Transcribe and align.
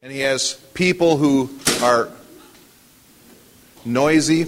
And 0.00 0.12
he 0.12 0.20
has 0.20 0.54
people 0.74 1.16
who 1.16 1.50
are 1.82 2.08
noisy. 3.84 4.44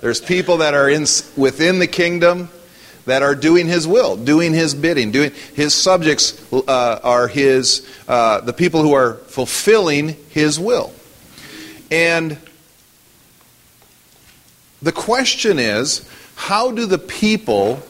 There's 0.00 0.20
people 0.20 0.58
that 0.58 0.74
are 0.74 0.88
in, 0.88 1.04
within 1.36 1.80
the 1.80 1.88
kingdom 1.88 2.48
that 3.06 3.24
are 3.24 3.34
doing 3.34 3.66
his 3.66 3.88
will, 3.88 4.16
doing 4.16 4.54
his 4.54 4.76
bidding, 4.76 5.10
doing 5.10 5.32
his 5.56 5.74
subjects 5.74 6.40
uh, 6.52 7.00
are 7.02 7.26
his 7.26 7.88
uh, 8.06 8.40
the 8.42 8.52
people 8.52 8.82
who 8.82 8.92
are 8.92 9.14
fulfilling 9.14 10.10
his 10.28 10.60
will. 10.60 10.92
And 11.90 12.38
the 14.80 14.92
question 14.92 15.58
is, 15.58 16.08
how 16.36 16.70
do 16.70 16.86
the 16.86 16.98
people 16.98 17.82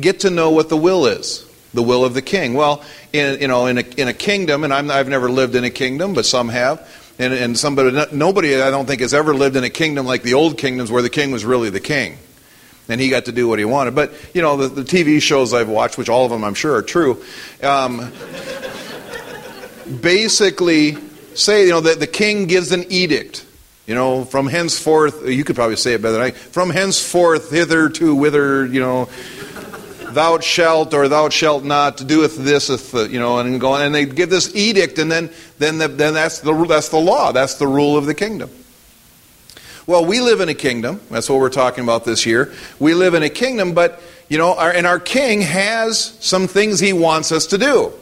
get 0.00 0.20
to 0.20 0.30
know 0.30 0.50
what 0.50 0.68
the 0.68 0.76
will 0.76 1.06
is, 1.06 1.46
the 1.74 1.82
will 1.82 2.04
of 2.04 2.14
the 2.14 2.22
king. 2.22 2.54
Well, 2.54 2.82
in, 3.12 3.40
you 3.40 3.48
know, 3.48 3.66
in 3.66 3.78
a, 3.78 3.84
in 3.96 4.08
a 4.08 4.14
kingdom, 4.14 4.64
and 4.64 4.72
i 4.72 4.96
have 4.96 5.08
never 5.08 5.30
lived 5.30 5.54
in 5.54 5.64
a 5.64 5.70
kingdom, 5.70 6.14
but 6.14 6.24
some 6.24 6.48
have, 6.48 6.88
and, 7.18 7.32
and 7.32 7.58
somebody, 7.58 8.06
nobody 8.12 8.60
I 8.60 8.70
don't 8.70 8.86
think 8.86 9.00
has 9.00 9.12
ever 9.12 9.34
lived 9.34 9.56
in 9.56 9.64
a 9.64 9.70
kingdom 9.70 10.06
like 10.06 10.22
the 10.22 10.34
old 10.34 10.56
kingdoms 10.58 10.90
where 10.90 11.02
the 11.02 11.10
king 11.10 11.30
was 11.30 11.44
really 11.44 11.70
the 11.70 11.80
king. 11.80 12.18
And 12.90 13.00
he 13.00 13.10
got 13.10 13.26
to 13.26 13.32
do 13.32 13.46
what 13.46 13.58
he 13.58 13.66
wanted. 13.66 13.94
But, 13.94 14.12
you 14.34 14.40
know, 14.40 14.56
the, 14.56 14.82
the 14.82 14.82
TV 14.82 15.20
shows 15.20 15.52
I've 15.52 15.68
watched, 15.68 15.98
which 15.98 16.08
all 16.08 16.24
of 16.24 16.30
them 16.30 16.42
I'm 16.42 16.54
sure 16.54 16.76
are 16.76 16.82
true, 16.82 17.22
um, 17.62 18.12
basically 20.00 20.96
say, 21.34 21.64
you 21.66 21.70
know, 21.70 21.80
that 21.80 22.00
the 22.00 22.06
king 22.06 22.46
gives 22.46 22.72
an 22.72 22.90
edict. 22.90 23.44
You 23.86 23.94
know, 23.94 24.26
from 24.26 24.46
henceforth, 24.48 25.26
you 25.26 25.44
could 25.44 25.56
probably 25.56 25.76
say 25.76 25.94
it 25.94 26.02
better 26.02 26.12
than 26.12 26.20
I. 26.20 26.30
From 26.32 26.68
henceforth, 26.68 27.50
hither 27.50 27.88
to 27.88 28.14
whither, 28.14 28.66
you 28.66 28.80
know, 28.80 29.08
thou 30.18 30.40
shalt 30.40 30.94
or 30.94 31.06
thou 31.06 31.28
shalt 31.28 31.62
not 31.62 32.04
doeth 32.08 32.36
this, 32.36 32.68
uh, 32.92 33.06
you 33.08 33.20
know, 33.20 33.38
and 33.38 33.60
go. 33.60 33.76
And 33.76 33.94
they 33.94 34.04
give 34.04 34.30
this 34.30 34.52
edict, 34.54 34.98
and 34.98 35.10
then, 35.10 35.30
then, 35.58 35.78
the, 35.78 35.86
then 35.86 36.12
that's, 36.12 36.40
the, 36.40 36.52
that's 36.66 36.88
the 36.88 36.98
law. 36.98 37.30
That's 37.30 37.54
the 37.54 37.68
rule 37.68 37.96
of 37.96 38.06
the 38.06 38.14
kingdom. 38.14 38.50
Well, 39.86 40.04
we 40.04 40.20
live 40.20 40.40
in 40.40 40.48
a 40.48 40.54
kingdom. 40.54 41.00
That's 41.08 41.30
what 41.30 41.38
we're 41.38 41.50
talking 41.50 41.84
about 41.84 42.04
this 42.04 42.26
year. 42.26 42.52
We 42.80 42.94
live 42.94 43.14
in 43.14 43.22
a 43.22 43.30
kingdom, 43.30 43.74
but, 43.74 44.02
you 44.28 44.38
know, 44.38 44.54
our, 44.54 44.72
and 44.72 44.88
our 44.88 44.98
king 44.98 45.40
has 45.42 45.98
some 46.18 46.48
things 46.48 46.80
he 46.80 46.92
wants 46.92 47.30
us 47.30 47.46
to 47.46 47.58
do. 47.58 47.92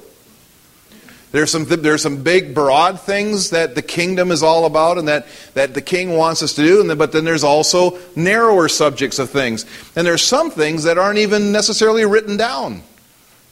There's 1.37 1.51
some, 1.51 1.67
some 1.99 2.23
big, 2.23 2.55
broad 2.55 2.99
things 2.99 3.51
that 3.51 3.75
the 3.75 3.83
kingdom 3.83 4.31
is 4.31 4.43
all 4.43 4.65
about 4.65 4.97
and 4.97 5.07
that, 5.07 5.27
that 5.53 5.75
the 5.75 5.83
king 5.83 6.17
wants 6.17 6.43
us 6.43 6.55
to 6.55 6.63
do, 6.63 6.81
and 6.81 6.99
but 6.99 7.13
then 7.13 7.27
there's 7.27 7.45
also 7.45 7.99
narrower 8.17 8.69
subjects 8.69 9.19
of 9.19 9.29
things. 9.29 9.67
And 9.95 10.07
there's 10.07 10.23
some 10.23 10.51
things 10.51 10.85
that 10.85 10.97
aren't 10.97 11.19
even 11.19 11.53
necessarily 11.53 12.07
written 12.07 12.39
down 12.39 12.83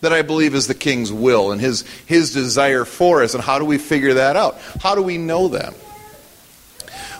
that 0.00 0.14
I 0.14 0.22
believe 0.22 0.54
is 0.54 0.66
the 0.66 0.74
king's 0.74 1.12
will 1.12 1.52
and 1.52 1.60
his, 1.60 1.82
his 2.06 2.32
desire 2.32 2.86
for 2.86 3.22
us. 3.22 3.34
And 3.34 3.44
how 3.44 3.58
do 3.58 3.66
we 3.66 3.76
figure 3.76 4.14
that 4.14 4.34
out? 4.34 4.58
How 4.80 4.94
do 4.94 5.02
we 5.02 5.18
know 5.18 5.48
that? 5.48 5.74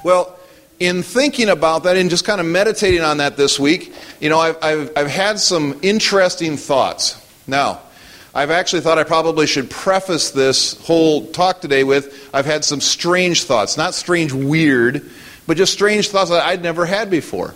Well, 0.03 0.34
in 0.81 1.03
thinking 1.03 1.51
about 1.51 1.83
that 1.83 1.99
and 1.99 2.09
just 2.09 2.25
kind 2.25 2.41
of 2.41 2.47
meditating 2.47 3.03
on 3.03 3.19
that 3.19 3.37
this 3.37 3.61
week, 3.61 3.93
you 4.19 4.31
know, 4.31 4.39
I've, 4.39 4.56
I've, 4.62 4.93
I've 4.97 5.11
had 5.11 5.39
some 5.41 5.78
interesting 5.83 6.56
thoughts. 6.56 7.21
Now, 7.47 7.83
I've 8.35 8.51
actually 8.51 8.83
thought 8.83 8.99
I 8.99 9.05
probably 9.05 9.47
should 9.47 9.71
preface 9.71 10.33
this 10.33 10.81
whole 10.85 11.27
talk 11.29 11.61
today 11.61 11.85
with 11.85 12.29
I've 12.35 12.47
had 12.47 12.65
some 12.65 12.81
strange 12.81 13.45
thoughts. 13.45 13.77
Not 13.77 13.95
strange, 13.95 14.33
weird, 14.33 15.09
but 15.47 15.57
just 15.57 15.73
strange 15.73 16.09
thoughts 16.09 16.31
that 16.31 16.45
I'd 16.45 16.62
never 16.62 16.85
had 16.85 17.11
before. 17.11 17.51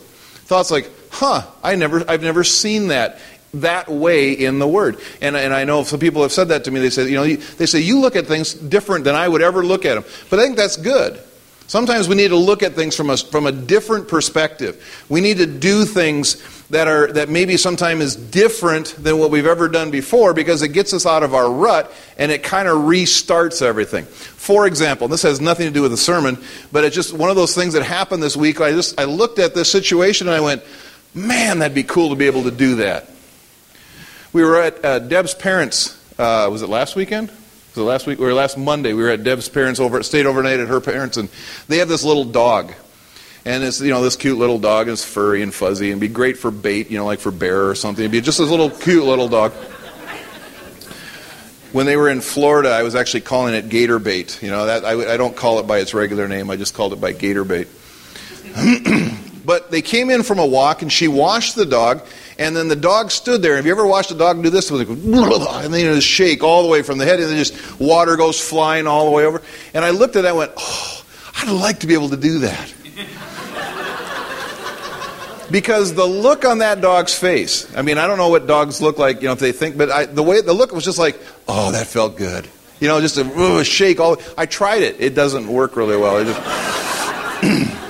Thoughts 0.44 0.70
like, 0.70 0.88
huh, 1.10 1.42
I 1.64 1.74
never, 1.74 2.08
I've 2.08 2.22
never 2.22 2.44
seen 2.44 2.88
that 2.88 3.18
that 3.54 3.88
way 3.88 4.32
in 4.32 4.58
the 4.58 4.68
Word. 4.68 5.00
And, 5.20 5.34
and 5.34 5.52
I 5.52 5.64
know 5.64 5.82
some 5.82 5.98
people 5.98 6.22
have 6.22 6.32
said 6.32 6.48
that 6.48 6.64
to 6.64 6.70
me. 6.70 6.80
They 6.80 6.90
say, 6.90 7.08
you 7.08 7.16
know, 7.16 7.24
they 7.24 7.66
say, 7.66 7.80
you 7.80 7.98
look 7.98 8.14
at 8.14 8.26
things 8.26 8.54
different 8.54 9.04
than 9.04 9.14
I 9.14 9.26
would 9.26 9.42
ever 9.42 9.64
look 9.64 9.84
at 9.84 9.94
them. 9.94 10.04
But 10.30 10.38
I 10.38 10.44
think 10.44 10.56
that's 10.56 10.76
good. 10.76 11.18
Sometimes 11.66 12.08
we 12.08 12.14
need 12.14 12.28
to 12.28 12.36
look 12.36 12.62
at 12.62 12.74
things 12.74 12.94
from 12.94 13.10
a, 13.10 13.16
from 13.16 13.46
a 13.46 13.52
different 13.52 14.08
perspective. 14.08 15.04
We 15.08 15.20
need 15.20 15.38
to 15.38 15.46
do 15.46 15.84
things 15.84 16.36
that 16.70 16.86
are 16.86 17.10
that 17.12 17.28
maybe 17.28 17.56
sometimes 17.56 18.02
is 18.02 18.16
different 18.16 18.94
than 19.02 19.18
what 19.18 19.30
we've 19.30 19.46
ever 19.46 19.68
done 19.68 19.90
before 19.90 20.34
because 20.34 20.62
it 20.62 20.68
gets 20.68 20.92
us 20.92 21.06
out 21.06 21.22
of 21.22 21.34
our 21.34 21.50
rut 21.50 21.90
and 22.18 22.30
it 22.30 22.42
kind 22.42 22.68
of 22.68 22.82
restarts 22.82 23.62
everything. 23.62 24.04
For 24.04 24.66
example, 24.66 25.08
this 25.08 25.22
has 25.22 25.40
nothing 25.40 25.66
to 25.66 25.72
do 25.72 25.82
with 25.82 25.90
the 25.90 25.96
sermon, 25.96 26.38
but 26.70 26.84
it's 26.84 26.94
just 26.94 27.14
one 27.14 27.30
of 27.30 27.36
those 27.36 27.54
things 27.54 27.72
that 27.72 27.82
happened 27.82 28.22
this 28.22 28.36
week. 28.36 28.60
I 28.60 28.72
just 28.72 29.00
I 29.00 29.04
looked 29.04 29.38
at 29.38 29.54
this 29.54 29.70
situation 29.70 30.28
and 30.28 30.36
I 30.36 30.40
went, 30.40 30.62
"Man, 31.14 31.60
that'd 31.60 31.74
be 31.74 31.84
cool 31.84 32.10
to 32.10 32.16
be 32.16 32.26
able 32.26 32.42
to 32.42 32.50
do 32.50 32.76
that." 32.76 33.08
We 34.32 34.44
were 34.44 34.60
at 34.60 34.84
uh, 34.84 34.98
Deb's 34.98 35.34
parents. 35.34 35.94
Uh, 36.18 36.48
was 36.50 36.62
it 36.62 36.68
last 36.68 36.96
weekend? 36.96 37.30
So 37.72 37.84
last 37.84 38.06
week, 38.06 38.18
or 38.18 38.34
last 38.34 38.58
Monday, 38.58 38.92
we 38.92 39.02
were 39.02 39.10
at 39.10 39.22
Deb's 39.22 39.48
parents 39.48 39.78
over, 39.78 40.02
stayed 40.02 40.26
overnight 40.26 40.58
at 40.58 40.68
her 40.68 40.80
parents, 40.80 41.16
and 41.16 41.28
they 41.68 41.78
have 41.78 41.88
this 41.88 42.02
little 42.02 42.24
dog. 42.24 42.74
And 43.48 43.64
it's, 43.64 43.80
you 43.80 43.88
know, 43.88 44.02
this 44.02 44.14
cute 44.14 44.36
little 44.36 44.58
dog 44.58 44.88
is 44.88 45.02
furry 45.02 45.40
and 45.40 45.54
fuzzy 45.54 45.90
and 45.90 45.98
be 45.98 46.08
great 46.08 46.36
for 46.36 46.50
bait, 46.50 46.90
you 46.90 46.98
know, 46.98 47.06
like 47.06 47.18
for 47.18 47.30
bear 47.30 47.70
or 47.70 47.74
something. 47.74 48.02
It'd 48.02 48.12
be 48.12 48.20
just 48.20 48.36
this 48.36 48.50
little 48.50 48.68
cute 48.68 49.04
little 49.04 49.26
dog. 49.26 49.52
When 51.72 51.86
they 51.86 51.96
were 51.96 52.10
in 52.10 52.20
Florida, 52.20 52.68
I 52.68 52.82
was 52.82 52.94
actually 52.94 53.22
calling 53.22 53.54
it 53.54 53.70
gator 53.70 53.98
bait. 53.98 54.38
You 54.42 54.50
know, 54.50 54.66
that 54.66 54.84
I, 54.84 55.14
I 55.14 55.16
don't 55.16 55.34
call 55.34 55.60
it 55.60 55.66
by 55.66 55.78
its 55.78 55.94
regular 55.94 56.28
name. 56.28 56.50
I 56.50 56.56
just 56.56 56.74
called 56.74 56.92
it 56.92 57.00
by 57.00 57.12
gator 57.12 57.42
bait. 57.42 57.68
but 59.46 59.70
they 59.70 59.80
came 59.80 60.10
in 60.10 60.24
from 60.24 60.38
a 60.40 60.46
walk, 60.46 60.82
and 60.82 60.92
she 60.92 61.08
washed 61.08 61.56
the 61.56 61.64
dog, 61.64 62.04
and 62.38 62.54
then 62.54 62.68
the 62.68 62.76
dog 62.76 63.10
stood 63.10 63.40
there. 63.40 63.56
Have 63.56 63.64
you 63.64 63.72
ever 63.72 63.86
watched 63.86 64.10
a 64.10 64.14
dog 64.14 64.42
do 64.42 64.50
this? 64.50 64.70
And 64.70 65.72
then 65.72 65.94
just 65.94 66.06
shake 66.06 66.44
all 66.44 66.64
the 66.64 66.68
way 66.68 66.82
from 66.82 66.98
the 66.98 67.06
head, 67.06 67.18
and 67.18 67.30
then 67.30 67.38
just 67.38 67.80
water 67.80 68.18
goes 68.18 68.38
flying 68.38 68.86
all 68.86 69.06
the 69.06 69.10
way 69.10 69.24
over. 69.24 69.40
And 69.72 69.86
I 69.86 69.90
looked 69.90 70.16
at 70.16 70.22
that 70.24 70.28
and 70.28 70.36
went, 70.36 70.52
oh, 70.58 71.04
I'd 71.36 71.48
like 71.48 71.80
to 71.80 71.86
be 71.86 71.94
able 71.94 72.10
to 72.10 72.18
do 72.18 72.40
that. 72.40 72.74
Because 75.50 75.94
the 75.94 76.04
look 76.04 76.44
on 76.44 76.58
that 76.58 76.80
dog's 76.80 77.14
face, 77.14 77.74
I 77.76 77.82
mean, 77.82 77.98
I 77.98 78.06
don't 78.06 78.18
know 78.18 78.28
what 78.28 78.46
dogs 78.46 78.80
look 78.80 78.98
like, 78.98 79.22
you 79.22 79.28
know, 79.28 79.32
if 79.32 79.38
they 79.38 79.52
think, 79.52 79.76
but 79.76 79.90
I, 79.90 80.04
the 80.06 80.22
way 80.22 80.40
the 80.40 80.52
look 80.52 80.72
was 80.72 80.84
just 80.84 80.98
like, 80.98 81.18
oh, 81.46 81.72
that 81.72 81.86
felt 81.86 82.16
good. 82.16 82.48
You 82.80 82.88
know, 82.88 83.00
just 83.00 83.18
a 83.18 83.64
shake 83.64 83.98
all. 83.98 84.18
I 84.36 84.46
tried 84.46 84.82
it. 84.82 85.00
It 85.00 85.14
doesn't 85.14 85.48
work 85.48 85.76
really 85.76 85.96
well. 85.96 86.24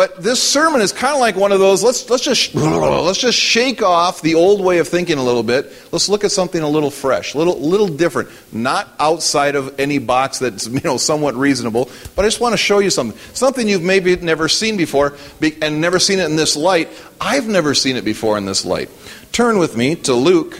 But 0.00 0.22
this 0.22 0.42
sermon 0.42 0.80
is 0.80 0.94
kind 0.94 1.12
of 1.12 1.20
like 1.20 1.36
one 1.36 1.52
of 1.52 1.58
those. 1.58 1.82
Let's 1.82 2.08
let's 2.08 2.24
just 2.24 2.54
let's 2.54 3.18
just 3.18 3.36
shake 3.36 3.82
off 3.82 4.22
the 4.22 4.34
old 4.34 4.62
way 4.62 4.78
of 4.78 4.88
thinking 4.88 5.18
a 5.18 5.22
little 5.22 5.42
bit. 5.42 5.70
Let's 5.92 6.08
look 6.08 6.24
at 6.24 6.30
something 6.30 6.62
a 6.62 6.68
little 6.70 6.90
fresh, 6.90 7.34
little 7.34 7.60
little 7.60 7.86
different, 7.86 8.30
not 8.50 8.88
outside 8.98 9.56
of 9.56 9.78
any 9.78 9.98
box 9.98 10.38
that's 10.38 10.66
you 10.68 10.80
know 10.82 10.96
somewhat 10.96 11.34
reasonable. 11.34 11.90
But 12.16 12.24
I 12.24 12.28
just 12.28 12.40
want 12.40 12.54
to 12.54 12.56
show 12.56 12.78
you 12.78 12.88
something, 12.88 13.18
something 13.34 13.68
you've 13.68 13.82
maybe 13.82 14.16
never 14.16 14.48
seen 14.48 14.78
before, 14.78 15.18
and 15.60 15.82
never 15.82 15.98
seen 15.98 16.18
it 16.18 16.24
in 16.24 16.36
this 16.36 16.56
light. 16.56 16.88
I've 17.20 17.46
never 17.46 17.74
seen 17.74 17.96
it 17.96 18.04
before 18.06 18.38
in 18.38 18.46
this 18.46 18.64
light. 18.64 18.88
Turn 19.32 19.58
with 19.58 19.76
me 19.76 19.96
to 19.96 20.14
Luke. 20.14 20.58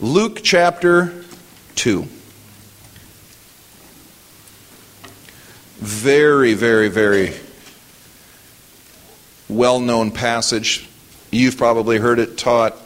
Luke 0.00 0.42
chapter 0.44 1.24
two. 1.74 2.06
Very, 5.78 6.54
very, 6.54 6.88
very 6.88 7.34
well 9.48 9.78
known 9.78 10.10
passage. 10.10 10.88
You've 11.30 11.58
probably 11.58 11.98
heard 11.98 12.18
it 12.18 12.38
taught 12.38 12.78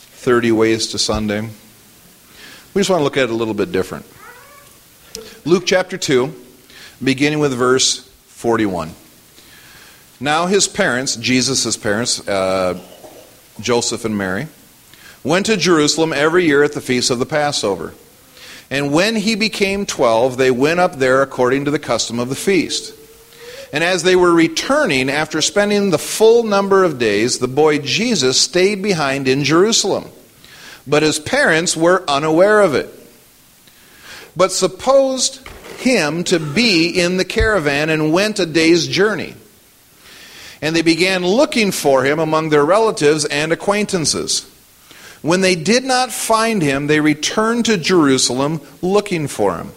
30 0.00 0.52
Ways 0.52 0.88
to 0.88 0.98
Sunday. 0.98 1.42
We 1.42 2.80
just 2.80 2.88
want 2.88 3.00
to 3.00 3.04
look 3.04 3.18
at 3.18 3.24
it 3.24 3.30
a 3.30 3.34
little 3.34 3.52
bit 3.52 3.70
different. 3.70 4.06
Luke 5.44 5.64
chapter 5.66 5.98
2, 5.98 6.34
beginning 7.04 7.38
with 7.38 7.52
verse 7.52 8.08
41. 8.28 8.94
Now 10.20 10.46
his 10.46 10.66
parents, 10.68 11.16
Jesus' 11.16 11.76
parents, 11.76 12.26
uh, 12.26 12.80
Joseph 13.60 14.06
and 14.06 14.16
Mary, 14.16 14.48
went 15.22 15.46
to 15.46 15.56
Jerusalem 15.58 16.14
every 16.14 16.46
year 16.46 16.62
at 16.62 16.72
the 16.72 16.80
feast 16.80 17.10
of 17.10 17.18
the 17.18 17.26
Passover. 17.26 17.92
And 18.70 18.92
when 18.92 19.16
he 19.16 19.34
became 19.34 19.86
twelve, 19.86 20.36
they 20.36 20.50
went 20.50 20.80
up 20.80 20.96
there 20.96 21.22
according 21.22 21.64
to 21.64 21.70
the 21.70 21.78
custom 21.78 22.18
of 22.18 22.28
the 22.28 22.34
feast. 22.34 22.94
And 23.72 23.84
as 23.84 24.02
they 24.02 24.16
were 24.16 24.32
returning, 24.32 25.10
after 25.10 25.40
spending 25.42 25.90
the 25.90 25.98
full 25.98 26.42
number 26.42 26.84
of 26.84 26.98
days, 26.98 27.38
the 27.38 27.48
boy 27.48 27.78
Jesus 27.78 28.40
stayed 28.40 28.82
behind 28.82 29.28
in 29.28 29.44
Jerusalem. 29.44 30.04
But 30.86 31.02
his 31.02 31.18
parents 31.18 31.76
were 31.76 32.04
unaware 32.08 32.60
of 32.60 32.74
it. 32.74 32.88
But 34.36 34.52
supposed 34.52 35.46
him 35.78 36.24
to 36.24 36.38
be 36.38 36.88
in 36.88 37.18
the 37.18 37.24
caravan 37.24 37.90
and 37.90 38.12
went 38.12 38.38
a 38.38 38.46
day's 38.46 38.86
journey. 38.86 39.34
And 40.60 40.74
they 40.74 40.82
began 40.82 41.24
looking 41.24 41.70
for 41.70 42.04
him 42.04 42.18
among 42.18 42.48
their 42.48 42.64
relatives 42.64 43.24
and 43.26 43.52
acquaintances. 43.52 44.50
When 45.22 45.40
they 45.40 45.56
did 45.56 45.84
not 45.84 46.12
find 46.12 46.62
him, 46.62 46.86
they 46.86 47.00
returned 47.00 47.64
to 47.66 47.76
Jerusalem 47.76 48.60
looking 48.82 49.26
for 49.26 49.56
him. 49.56 49.72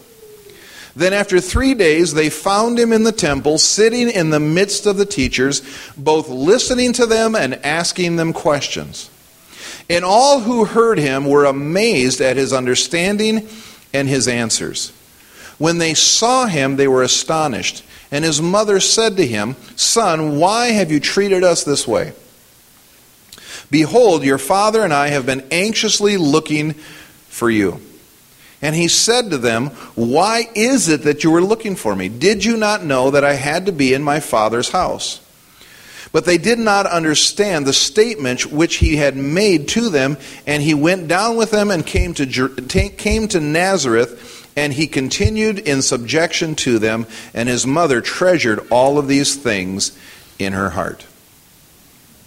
Then, 0.94 1.14
after 1.14 1.40
three 1.40 1.74
days, 1.74 2.12
they 2.12 2.28
found 2.28 2.78
him 2.78 2.92
in 2.92 3.02
the 3.02 3.12
temple, 3.12 3.58
sitting 3.58 4.10
in 4.10 4.30
the 4.30 4.40
midst 4.40 4.84
of 4.84 4.98
the 4.98 5.06
teachers, 5.06 5.62
both 5.96 6.28
listening 6.28 6.92
to 6.94 7.06
them 7.06 7.34
and 7.34 7.54
asking 7.64 8.16
them 8.16 8.32
questions. 8.34 9.08
And 9.88 10.04
all 10.04 10.40
who 10.40 10.64
heard 10.64 10.98
him 10.98 11.26
were 11.26 11.46
amazed 11.46 12.20
at 12.20 12.36
his 12.36 12.52
understanding 12.52 13.48
and 13.94 14.08
his 14.08 14.28
answers. 14.28 14.92
When 15.58 15.78
they 15.78 15.94
saw 15.94 16.46
him, 16.46 16.76
they 16.76 16.88
were 16.88 17.02
astonished. 17.02 17.84
And 18.10 18.24
his 18.24 18.42
mother 18.42 18.78
said 18.78 19.16
to 19.16 19.26
him, 19.26 19.56
Son, 19.76 20.38
why 20.38 20.68
have 20.68 20.92
you 20.92 21.00
treated 21.00 21.42
us 21.42 21.64
this 21.64 21.88
way? 21.88 22.12
Behold, 23.72 24.22
your 24.22 24.36
father 24.36 24.82
and 24.82 24.92
I 24.92 25.08
have 25.08 25.24
been 25.24 25.46
anxiously 25.50 26.18
looking 26.18 26.74
for 27.30 27.50
you. 27.50 27.80
And 28.60 28.76
he 28.76 28.86
said 28.86 29.30
to 29.30 29.38
them, 29.38 29.68
Why 29.94 30.46
is 30.54 30.90
it 30.90 31.04
that 31.04 31.24
you 31.24 31.30
were 31.30 31.40
looking 31.40 31.74
for 31.74 31.96
me? 31.96 32.10
Did 32.10 32.44
you 32.44 32.58
not 32.58 32.84
know 32.84 33.10
that 33.10 33.24
I 33.24 33.32
had 33.32 33.64
to 33.66 33.72
be 33.72 33.94
in 33.94 34.02
my 34.02 34.20
father's 34.20 34.68
house? 34.68 35.20
But 36.12 36.26
they 36.26 36.36
did 36.36 36.58
not 36.58 36.84
understand 36.84 37.66
the 37.66 37.72
statement 37.72 38.44
which 38.44 38.76
he 38.76 38.96
had 38.96 39.16
made 39.16 39.68
to 39.68 39.88
them, 39.88 40.18
and 40.46 40.62
he 40.62 40.74
went 40.74 41.08
down 41.08 41.36
with 41.36 41.50
them 41.50 41.70
and 41.70 41.86
came 41.86 42.12
to, 42.12 42.26
came 42.90 43.26
to 43.28 43.40
Nazareth, 43.40 44.52
and 44.54 44.74
he 44.74 44.86
continued 44.86 45.58
in 45.60 45.80
subjection 45.80 46.56
to 46.56 46.78
them, 46.78 47.06
and 47.32 47.48
his 47.48 47.66
mother 47.66 48.02
treasured 48.02 48.66
all 48.70 48.98
of 48.98 49.08
these 49.08 49.34
things 49.34 49.96
in 50.38 50.52
her 50.52 50.68
heart. 50.68 51.06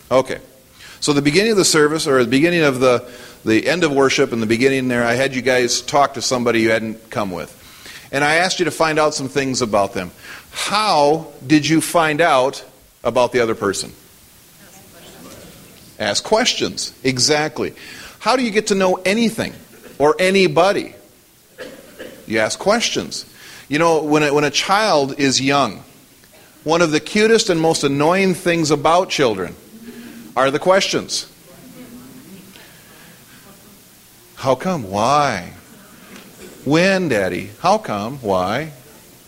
Okay, 0.10 0.40
so 1.06 1.14
the 1.14 1.22
beginning 1.22 1.52
of 1.52 1.58
the 1.58 1.66
service, 1.66 2.08
or 2.08 2.24
the 2.24 2.32
beginning 2.32 2.64
of 2.64 2.80
the 2.80 3.08
the 3.44 3.68
end 3.68 3.84
of 3.84 3.92
worship 3.92 4.32
and 4.32 4.42
the 4.42 4.48
beginning 4.48 4.88
there, 4.88 5.04
I 5.04 5.14
had 5.14 5.36
you 5.36 5.44
guys 5.44 5.82
talk 5.82 6.16
to 6.16 6.22
somebody 6.24 6.62
you 6.62 6.72
hadn't 6.72 7.12
come 7.12 7.30
with. 7.30 8.10
And 8.12 8.24
I 8.24 8.38
asked 8.38 8.58
you 8.58 8.66
to 8.66 8.72
find 8.72 8.98
out 8.98 9.14
some 9.14 9.28
things 9.30 9.62
about 9.62 9.94
them. 9.94 10.10
How 10.50 11.28
did 11.46 11.68
you 11.68 11.80
find 11.80 12.22
out 12.22 12.66
about 13.04 13.34
the 13.34 13.42
other 13.42 13.54
person? 13.54 13.94
Ask 14.64 14.82
questions. 14.92 16.00
Ask 16.00 16.24
questions. 16.24 16.94
Exactly. 17.04 17.76
How 18.18 18.36
do 18.36 18.44
you 18.44 18.50
get 18.50 18.66
to 18.68 18.76
know 18.76 18.96
anything 18.96 19.54
or 20.00 20.16
anybody? 20.18 20.96
You 22.26 22.40
ask 22.40 22.58
questions. 22.58 23.32
You 23.70 23.78
know, 23.78 24.02
when 24.02 24.24
a, 24.24 24.34
when 24.34 24.44
a 24.44 24.50
child 24.50 25.20
is 25.20 25.40
young, 25.40 25.84
one 26.64 26.82
of 26.82 26.90
the 26.90 27.00
cutest 27.00 27.52
and 27.52 27.62
most 27.62 27.84
annoying 27.84 28.34
things 28.34 28.72
about 28.72 29.12
children 29.12 29.56
are 30.36 30.52
the 30.52 30.60
questions. 30.60 31.32
How 34.36 34.56
come? 34.56 34.90
Why? 34.90 35.54
When, 36.66 37.10
Daddy? 37.10 37.52
How 37.60 37.78
come? 37.78 38.18
Why? 38.18 38.72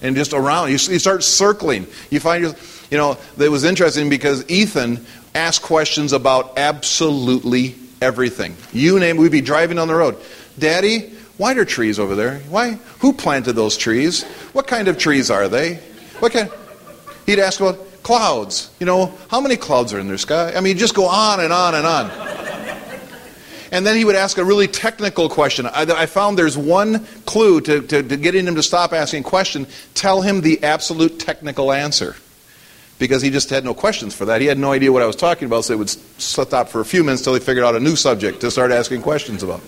And 0.01 0.15
just 0.15 0.33
around, 0.33 0.67
you, 0.67 0.73
you 0.73 0.99
start 0.99 1.23
circling. 1.23 1.87
You 2.11 2.19
find 2.19 2.43
your, 2.43 2.53
you 2.91 2.97
know, 2.97 3.17
it 3.37 3.49
was 3.49 3.63
interesting 3.63 4.09
because 4.09 4.47
Ethan 4.49 5.05
asked 5.33 5.63
questions 5.63 6.13
about 6.13 6.57
absolutely 6.57 7.75
everything. 8.01 8.55
You 8.73 8.99
name, 8.99 9.17
we'd 9.17 9.31
be 9.31 9.41
driving 9.41 9.79
on 9.79 9.87
the 9.87 9.95
road. 9.95 10.17
Daddy, 10.59 11.13
why 11.37 11.53
are 11.53 11.65
trees 11.65 11.99
over 11.99 12.15
there? 12.15 12.39
Why? 12.49 12.79
Who 12.99 13.13
planted 13.13 13.53
those 13.53 13.77
trees? 13.77 14.23
What 14.53 14.67
kind 14.67 14.87
of 14.87 14.97
trees 14.97 15.31
are 15.31 15.47
they? 15.47 15.75
What 16.19 16.33
kind? 16.33 16.51
He'd 17.25 17.39
ask 17.39 17.59
about 17.59 17.86
clouds. 18.07 18.69
You 18.79 18.85
know, 18.85 19.13
how 19.29 19.41
many 19.41 19.57
clouds 19.57 19.93
are 19.93 19.99
in 19.99 20.07
the 20.07 20.17
sky? 20.17 20.53
I 20.55 20.61
mean, 20.61 20.77
just 20.77 20.95
go 20.95 21.07
on 21.07 21.41
and 21.41 21.51
on 21.51 21.75
and 21.75 21.85
on. 21.85 22.09
And 23.69 23.85
then 23.85 23.97
he 23.97 24.05
would 24.05 24.15
ask 24.15 24.37
a 24.37 24.45
really 24.45 24.67
technical 24.69 25.27
question. 25.27 25.65
I, 25.65 25.81
I 25.81 26.05
found 26.05 26.37
there's 26.37 26.57
one 26.57 27.05
clue 27.25 27.59
to, 27.59 27.81
to, 27.81 28.01
to 28.01 28.15
getting 28.15 28.47
him 28.47 28.55
to 28.55 28.63
stop 28.63 28.93
asking 28.93 29.23
questions. 29.23 29.67
Tell 29.93 30.21
him 30.21 30.39
the 30.39 30.63
absolute 30.63 31.19
technical 31.19 31.73
answer. 31.73 32.15
Because 32.97 33.21
he 33.21 33.29
just 33.29 33.49
had 33.49 33.65
no 33.65 33.73
questions 33.73 34.15
for 34.15 34.23
that. 34.23 34.39
He 34.39 34.47
had 34.47 34.57
no 34.57 34.71
idea 34.71 34.89
what 34.93 35.03
I 35.03 35.05
was 35.05 35.17
talking 35.17 35.45
about, 35.45 35.65
so 35.65 35.73
it 35.73 35.77
would 35.77 35.89
stop 35.89 36.69
for 36.69 36.79
a 36.79 36.85
few 36.85 37.03
minutes 37.03 37.23
until 37.23 37.33
he 37.33 37.41
figured 37.41 37.65
out 37.65 37.75
a 37.75 37.79
new 37.81 37.97
subject 37.97 38.39
to 38.39 38.49
start 38.49 38.71
asking 38.71 39.01
questions 39.01 39.43
about. 39.43 39.61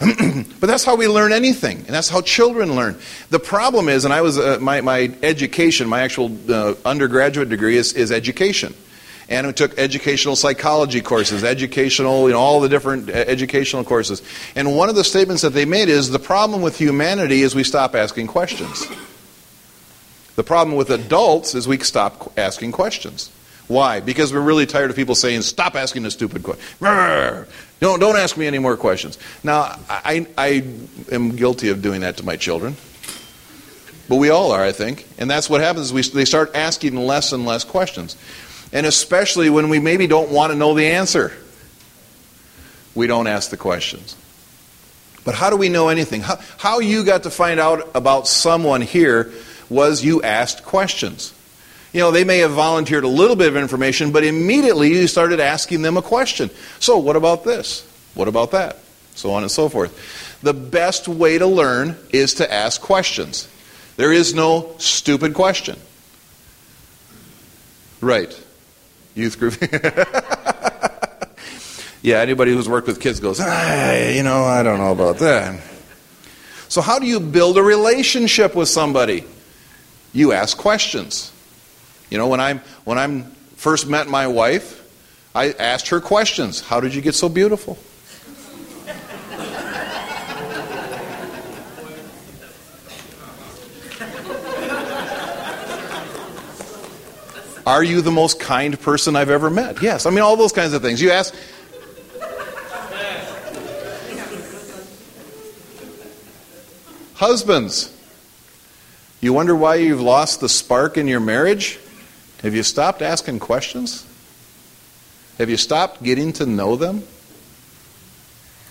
but 0.60 0.66
that's 0.66 0.84
how 0.84 0.96
we 0.96 1.06
learn 1.06 1.32
anything, 1.32 1.76
and 1.78 1.88
that's 1.88 2.08
how 2.08 2.22
children 2.22 2.74
learn. 2.74 2.98
The 3.28 3.38
problem 3.38 3.88
is, 3.88 4.04
and 4.04 4.14
I 4.14 4.22
was 4.22 4.38
uh, 4.38 4.58
my, 4.60 4.80
my 4.80 5.12
education, 5.22 5.88
my 5.88 6.00
actual 6.00 6.36
uh, 6.50 6.74
undergraduate 6.84 7.50
degree 7.50 7.76
is, 7.76 7.92
is 7.92 8.10
education 8.10 8.74
and 9.30 9.46
I 9.46 9.52
took 9.52 9.78
educational 9.78 10.34
psychology 10.34 11.00
courses, 11.00 11.44
educational, 11.44 12.26
you 12.26 12.34
know, 12.34 12.40
all 12.40 12.60
the 12.60 12.68
different 12.68 13.08
uh, 13.08 13.12
educational 13.12 13.84
courses. 13.84 14.22
And 14.56 14.76
one 14.76 14.88
of 14.88 14.96
the 14.96 15.04
statements 15.04 15.42
that 15.42 15.50
they 15.50 15.64
made 15.64 15.88
is 15.88 16.10
the 16.10 16.18
problem 16.18 16.62
with 16.62 16.76
humanity 16.76 17.42
is 17.42 17.54
we 17.54 17.62
stop 17.62 17.94
asking 17.94 18.26
questions. 18.26 18.84
The 20.34 20.42
problem 20.42 20.76
with 20.76 20.90
adults 20.90 21.54
is 21.54 21.68
we 21.68 21.78
stop 21.78 22.32
asking 22.36 22.72
questions. 22.72 23.30
Why? 23.68 24.00
Because 24.00 24.32
we're 24.32 24.40
really 24.40 24.66
tired 24.66 24.90
of 24.90 24.96
people 24.96 25.14
saying, 25.14 25.42
stop 25.42 25.76
asking 25.76 26.02
the 26.02 26.10
stupid 26.10 26.42
question. 26.42 26.64
Don't, 27.80 27.98
don't 27.98 28.16
ask 28.16 28.36
me 28.36 28.46
any 28.46 28.58
more 28.58 28.76
questions. 28.76 29.18
Now, 29.42 29.78
I, 29.88 30.26
I 30.36 30.64
am 31.10 31.34
guilty 31.34 31.70
of 31.70 31.80
doing 31.80 32.02
that 32.02 32.18
to 32.18 32.24
my 32.24 32.36
children. 32.36 32.76
But 34.08 34.16
we 34.16 34.28
all 34.28 34.52
are, 34.52 34.62
I 34.62 34.72
think. 34.72 35.06
And 35.18 35.30
that's 35.30 35.48
what 35.48 35.60
happens. 35.60 35.92
We, 35.92 36.02
they 36.02 36.24
start 36.24 36.54
asking 36.54 36.96
less 36.96 37.32
and 37.32 37.46
less 37.46 37.64
questions. 37.64 38.16
And 38.72 38.84
especially 38.84 39.50
when 39.50 39.68
we 39.68 39.78
maybe 39.78 40.06
don't 40.06 40.30
want 40.30 40.52
to 40.52 40.58
know 40.58 40.74
the 40.74 40.86
answer, 40.86 41.32
we 42.94 43.06
don't 43.06 43.26
ask 43.26 43.50
the 43.50 43.56
questions. 43.56 44.16
But 45.24 45.34
how 45.34 45.48
do 45.48 45.56
we 45.56 45.68
know 45.68 45.88
anything? 45.88 46.22
How, 46.22 46.38
how 46.58 46.80
you 46.80 47.04
got 47.04 47.22
to 47.22 47.30
find 47.30 47.60
out 47.60 47.88
about 47.94 48.26
someone 48.26 48.80
here 48.82 49.32
was 49.68 50.04
you 50.04 50.22
asked 50.22 50.64
questions. 50.64 51.32
You 51.92 52.00
know, 52.00 52.10
they 52.10 52.24
may 52.24 52.38
have 52.38 52.52
volunteered 52.52 53.04
a 53.04 53.08
little 53.08 53.36
bit 53.36 53.48
of 53.48 53.56
information, 53.56 54.12
but 54.12 54.22
immediately 54.22 54.90
you 54.90 55.06
started 55.08 55.40
asking 55.40 55.82
them 55.82 55.96
a 55.96 56.02
question. 56.02 56.50
So, 56.78 56.98
what 56.98 57.16
about 57.16 57.44
this? 57.44 57.86
What 58.14 58.28
about 58.28 58.52
that? 58.52 58.78
So 59.14 59.32
on 59.32 59.42
and 59.42 59.50
so 59.50 59.68
forth. 59.68 60.38
The 60.42 60.54
best 60.54 61.08
way 61.08 61.36
to 61.38 61.46
learn 61.46 61.96
is 62.10 62.34
to 62.34 62.52
ask 62.52 62.80
questions. 62.80 63.48
There 63.96 64.12
is 64.12 64.34
no 64.34 64.74
stupid 64.78 65.34
question. 65.34 65.76
Right. 68.00 68.32
Youth 69.14 69.38
group. 69.38 69.56
yeah, 72.02 72.20
anybody 72.20 72.52
who's 72.52 72.68
worked 72.68 72.86
with 72.86 73.00
kids 73.00 73.20
goes, 73.20 73.40
ah, 73.40 74.08
you 74.08 74.22
know, 74.22 74.44
I 74.44 74.62
don't 74.62 74.78
know 74.78 74.92
about 74.92 75.18
that. 75.18 75.60
So, 76.68 76.80
how 76.80 77.00
do 77.00 77.06
you 77.06 77.18
build 77.20 77.58
a 77.58 77.62
relationship 77.62 78.54
with 78.54 78.68
somebody? 78.68 79.24
You 80.12 80.32
ask 80.32 80.56
questions. 80.56 81.32
You 82.10 82.18
know, 82.18 82.26
when 82.26 82.40
I'm 82.40 82.58
when 82.84 82.98
I'm 82.98 83.24
first 83.56 83.86
met 83.86 84.08
my 84.08 84.26
wife, 84.26 84.76
I 85.34 85.52
asked 85.52 85.88
her 85.88 86.00
questions. 86.00 86.60
How 86.60 86.80
did 86.80 86.94
you 86.94 87.00
get 87.00 87.14
so 87.14 87.28
beautiful? 87.28 87.78
Are 97.66 97.84
you 97.84 98.00
the 98.00 98.10
most 98.10 98.40
kind 98.40 98.80
person 98.80 99.14
I've 99.14 99.30
ever 99.30 99.48
met? 99.48 99.80
Yes. 99.80 100.04
I 100.04 100.10
mean, 100.10 100.20
all 100.20 100.36
those 100.36 100.50
kinds 100.50 100.72
of 100.72 100.82
things. 100.82 101.00
You 101.00 101.12
ask. 101.12 101.32
Husbands, 107.14 107.94
you 109.20 109.32
wonder 109.32 109.54
why 109.54 109.76
you've 109.76 110.00
lost 110.00 110.40
the 110.40 110.48
spark 110.48 110.96
in 110.96 111.06
your 111.06 111.20
marriage? 111.20 111.78
Have 112.42 112.54
you 112.54 112.62
stopped 112.62 113.02
asking 113.02 113.38
questions? 113.38 114.06
Have 115.38 115.50
you 115.50 115.56
stopped 115.56 116.02
getting 116.02 116.32
to 116.34 116.46
know 116.46 116.76
them? 116.76 117.02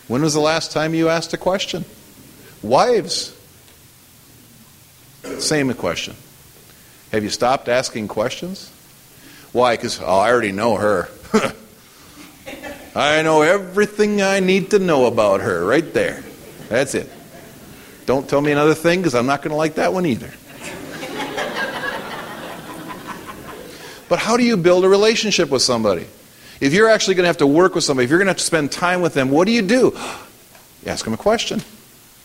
When 0.07 0.21
was 0.21 0.33
the 0.33 0.39
last 0.39 0.71
time 0.71 0.95
you 0.95 1.09
asked 1.09 1.33
a 1.33 1.37
question? 1.37 1.85
Wives, 2.63 3.35
same 5.37 5.73
question. 5.73 6.15
Have 7.11 7.23
you 7.23 7.29
stopped 7.29 7.69
asking 7.69 8.07
questions? 8.07 8.71
Why? 9.51 9.75
Because 9.75 9.99
oh, 10.01 10.05
I 10.05 10.31
already 10.31 10.51
know 10.51 10.75
her. 10.75 11.09
I 12.95 13.21
know 13.21 13.41
everything 13.43 14.21
I 14.21 14.39
need 14.39 14.71
to 14.71 14.79
know 14.79 15.05
about 15.05 15.41
her 15.41 15.63
right 15.63 15.93
there. 15.93 16.23
That's 16.69 16.95
it. 16.95 17.09
Don't 18.05 18.27
tell 18.27 18.41
me 18.41 18.51
another 18.51 18.73
thing 18.73 18.99
because 18.99 19.15
I'm 19.15 19.27
not 19.27 19.41
going 19.41 19.51
to 19.51 19.57
like 19.57 19.75
that 19.75 19.93
one 19.93 20.05
either. 20.05 20.31
But 24.09 24.19
how 24.19 24.35
do 24.35 24.43
you 24.43 24.57
build 24.57 24.83
a 24.83 24.89
relationship 24.89 25.49
with 25.49 25.61
somebody? 25.61 26.05
If 26.59 26.73
you're 26.73 26.89
actually 26.89 27.15
going 27.15 27.23
to 27.23 27.29
have 27.29 27.37
to 27.37 27.47
work 27.47 27.75
with 27.75 27.83
somebody, 27.83 28.05
if 28.05 28.09
you're 28.09 28.19
going 28.19 28.25
to 28.25 28.31
have 28.31 28.37
to 28.37 28.43
spend 28.43 28.71
time 28.71 29.01
with 29.01 29.13
them, 29.13 29.29
what 29.29 29.45
do 29.45 29.53
you 29.53 29.61
do? 29.61 29.93
You 29.95 30.87
ask 30.87 31.05
them 31.05 31.13
a 31.13 31.17
question. 31.17 31.61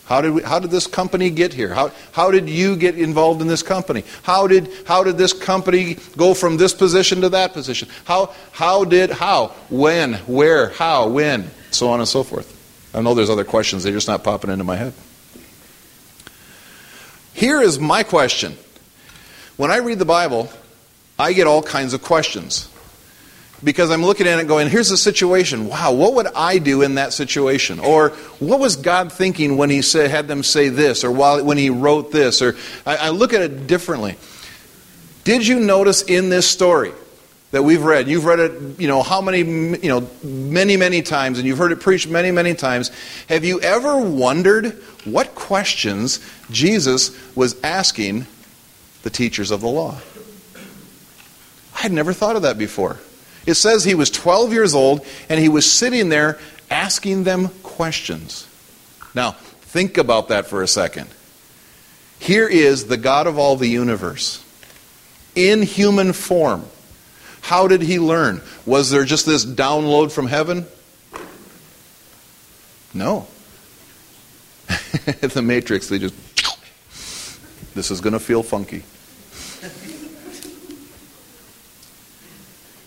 How 0.07 0.21
did, 0.21 0.35
we, 0.35 0.43
how 0.43 0.59
did 0.59 0.71
this 0.71 0.87
company 0.87 1.31
get 1.31 1.55
here? 1.55 1.73
How, 1.73 1.91
how 2.12 2.31
did 2.31 2.49
you 2.49 2.76
get 2.76 2.99
involved 2.99 3.41
in 3.41 3.49
this 3.49 3.62
company? 3.62 4.05
How 4.23 4.47
did, 4.47 4.71
how 4.87 5.03
did 5.03 5.17
this 5.17 5.33
company 5.33 5.97
go 6.17 6.35
from 6.35 6.59
this 6.59 6.75
position 6.75 7.23
to 7.23 7.31
that 7.31 7.55
position? 7.55 7.88
How, 8.05 8.35
how 8.53 8.85
did, 8.85 9.11
how, 9.11 9.49
when, 9.71 10.14
where, 10.26 10.71
how, 10.71 11.09
when, 11.09 11.50
so 11.71 11.88
on 11.88 12.00
and 12.00 12.09
so 12.09 12.23
forth. 12.23 12.50
I 12.95 13.00
know 13.00 13.14
there's 13.14 13.31
other 13.31 13.45
questions, 13.45 13.83
they're 13.83 13.93
just 13.93 14.09
not 14.09 14.23
popping 14.23 14.50
into 14.50 14.64
my 14.64 14.76
head. 14.76 14.93
Here 17.33 17.62
is 17.62 17.81
my 17.81 18.03
question. 18.03 18.57
When 19.57 19.71
I 19.71 19.79
read 19.79 19.99
the 19.99 20.05
Bible, 20.05 20.50
I 21.18 21.33
get 21.33 21.47
all 21.47 21.62
kinds 21.62 21.94
of 21.94 22.02
questions. 22.02 22.68
Because 23.62 23.90
I'm 23.90 24.04
looking 24.04 24.26
at 24.26 24.38
it 24.40 24.47
going, 24.47 24.68
here's 24.68 24.90
the 24.90 24.97
situation. 24.97 25.68
Wow, 25.68 25.92
what 25.92 26.14
would 26.14 26.26
I 26.35 26.59
do 26.59 26.83
in 26.83 26.97
that 26.97 27.12
situation? 27.12 27.78
Or 27.80 28.11
what 28.38 28.61
was 28.61 28.76
God 28.76 29.11
thinking 29.12 29.56
when 29.56 29.71
He 29.71 29.80
said, 29.80 30.11
had 30.11 30.28
them 30.28 30.42
say 30.42 30.68
this, 30.68 31.02
or 31.02 31.11
while, 31.11 31.42
when 31.42 31.56
He 31.56 31.71
wrote 31.71 32.12
this? 32.12 32.42
Or 32.42 32.56
I, 32.85 32.97
I 32.97 33.09
look 33.11 33.33
at 33.33 33.40
it 33.40 33.66
differently. 33.66 34.16
Did 35.23 35.47
you 35.47 35.61
notice 35.61 36.02
in 36.02 36.28
this 36.28 36.47
story 36.47 36.92
that 37.54 37.62
we've 37.62 37.85
read, 37.85 38.09
you've 38.09 38.25
read 38.25 38.40
it, 38.40 38.80
you 38.80 38.88
know, 38.88 39.00
how 39.00 39.21
many, 39.21 39.38
you 39.38 39.88
know, 39.88 40.11
many, 40.25 40.76
many 40.76 41.02
times, 41.02 41.38
and 41.38 41.47
you've 41.47 41.56
heard 41.56 41.71
it 41.71 41.78
preached 41.78 42.09
many, 42.09 42.33
many 42.33 42.52
times. 42.52 42.90
Have 43.28 43.44
you 43.44 43.61
ever 43.61 43.97
wondered 43.97 44.73
what 45.04 45.37
questions 45.37 46.18
Jesus 46.50 47.16
was 47.37 47.54
asking 47.62 48.26
the 49.04 49.11
teachers 49.11 49.52
of 49.52 49.61
the 49.61 49.68
law? 49.68 49.97
I 51.85 51.88
had 51.88 51.93
never 51.93 52.14
thought 52.14 52.35
of 52.35 52.41
that 52.43 52.57
before. 52.57 52.99
It 53.45 53.57
says 53.57 53.85
he 53.85 53.95
was 53.95 54.09
12 54.09 54.55
years 54.55 54.75
old 54.75 55.05
and 55.29 55.38
he 55.38 55.50
was 55.50 55.71
sitting 55.71 56.09
there 56.09 56.38
asking 56.71 57.25
them 57.25 57.49
questions. 57.62 58.49
Now, 59.14 59.33
think 59.33 59.99
about 59.99 60.29
that 60.29 60.47
for 60.47 60.62
a 60.62 60.67
second. 60.67 61.11
Here 62.19 62.49
is 62.49 62.87
the 62.87 62.97
God 62.97 63.26
of 63.26 63.38
all 63.38 63.57
the 63.57 63.69
universe 63.69 64.43
in 65.35 65.61
human 65.61 66.14
form. 66.14 66.64
How 67.43 67.69
did 67.69 67.83
he 67.83 67.99
learn? 67.99 68.41
Was 68.64 68.88
there 68.88 69.05
just 69.05 69.26
this 69.26 69.45
download 69.45 70.11
from 70.11 70.26
heaven? 70.26 70.64
No. 72.95 73.26
the 75.21 75.43
Matrix, 75.43 75.91
they 75.91 75.99
just, 75.99 76.14
this 77.75 77.91
is 77.91 78.00
going 78.00 78.14
to 78.14 78.19
feel 78.19 78.43
funky. 78.43 78.85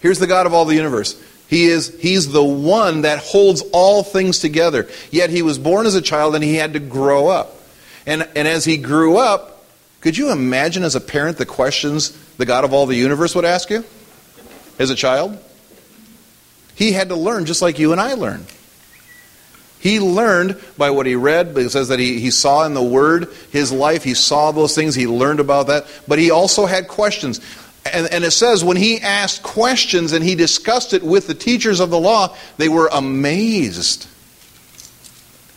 Here's 0.02 0.20
the 0.20 0.28
God 0.28 0.46
of 0.46 0.54
all 0.54 0.66
the 0.66 0.76
universe. 0.76 1.22
He 1.48 1.66
is 1.66 1.98
he's 2.00 2.32
the 2.32 2.44
one 2.44 3.02
that 3.02 3.20
holds 3.20 3.62
all 3.72 4.04
things 4.04 4.40
together. 4.40 4.88
Yet 5.12 5.30
he 5.30 5.42
was 5.42 5.58
born 5.58 5.86
as 5.86 5.96
a 5.96 6.02
child 6.02 6.36
and 6.36 6.44
he 6.44 6.56
had 6.56 6.74
to 6.74 6.80
grow 6.80 7.28
up. 7.28 7.56
And 8.06 8.28
and 8.36 8.48
as 8.48 8.66
he 8.66 8.78
grew 8.78 9.18
up, 9.18 9.64
could 10.02 10.18
you 10.18 10.32
imagine 10.32 10.84
as 10.84 10.96
a 10.96 11.02
parent 11.02 11.38
the 11.38 11.46
questions 11.46 12.12
the 12.38 12.46
God 12.46 12.64
of 12.64 12.74
all 12.74 12.86
the 12.86 12.96
universe 12.96 13.34
would 13.34 13.46
ask 13.46 13.70
you 13.70 13.84
as 14.78 14.90
a 14.90 14.96
child? 14.96 15.38
He 16.76 16.92
had 16.92 17.10
to 17.10 17.16
learn 17.16 17.46
just 17.46 17.62
like 17.62 17.80
you 17.80 17.92
and 17.92 18.00
I 18.00 18.14
learn. 18.14 18.46
He 19.80 20.00
learned 20.00 20.62
by 20.78 20.90
what 20.90 21.06
he 21.06 21.16
read, 21.16 21.54
but 21.54 21.64
it 21.64 21.70
says 21.70 21.90
that 21.90 22.00
he, 22.00 22.20
he 22.20 22.32
saw 22.32 22.66
in 22.66 22.74
the 22.74 22.84
Word 22.84 23.30
his 23.52 23.72
life, 23.72 24.04
he 24.04 24.16
saw 24.16 24.52
those 24.52 24.76
things, 24.76 24.96
he 24.96 25.08
learned 25.08 25.40
about 25.40 25.68
that, 25.68 25.86
but 26.08 26.20
he 26.20 26.32
also 26.32 26.66
had 26.66 26.88
questions. 26.88 27.40
And, 27.94 28.12
and, 28.12 28.24
it 28.24 28.32
says 28.32 28.64
when 28.64 28.78
he 28.78 29.00
asked 29.00 29.44
questions 29.44 30.14
and 30.14 30.24
he 30.24 30.36
discussed 30.36 30.94
it 30.94 31.04
with 31.04 31.28
the 31.28 31.34
teachers 31.34 31.80
of 31.80 31.90
the 31.90 32.00
law, 32.00 32.36
they 32.58 32.70
were 32.70 32.90
amazed. 32.92 34.08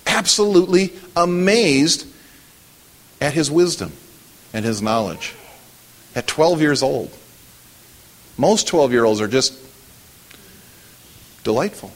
Absolutely 0.07 0.93
amazed 1.17 2.07
at 3.21 3.33
his 3.35 3.51
wisdom 3.51 3.93
and 4.53 4.65
his 4.65 4.83
knowledge. 4.83 5.35
At 6.15 6.27
12 6.27 6.61
years 6.61 6.83
old. 6.83 7.11
Most 8.37 8.67
12 8.67 8.93
year 8.93 9.05
olds 9.05 9.21
are 9.21 9.29
just 9.29 9.55
delightful. 11.45 11.93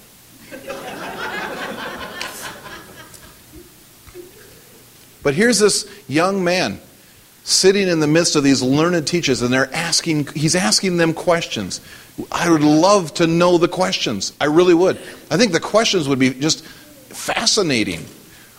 but 5.22 5.34
here's 5.34 5.58
this 5.58 5.88
young 6.08 6.44
man 6.44 6.80
sitting 7.44 7.88
in 7.88 8.00
the 8.00 8.06
midst 8.06 8.36
of 8.36 8.42
these 8.42 8.62
learned 8.62 9.06
teachers 9.06 9.42
and 9.42 9.52
they're 9.52 9.72
asking 9.72 10.26
he's 10.28 10.56
asking 10.56 10.96
them 10.96 11.12
questions. 11.12 11.80
I 12.32 12.50
would 12.50 12.62
love 12.62 13.14
to 13.14 13.26
know 13.26 13.58
the 13.58 13.68
questions. 13.68 14.32
I 14.40 14.46
really 14.46 14.74
would. 14.74 14.96
I 15.30 15.36
think 15.36 15.52
the 15.52 15.60
questions 15.60 16.08
would 16.08 16.18
be 16.18 16.30
just 16.30 16.64
fascinating. 16.64 18.04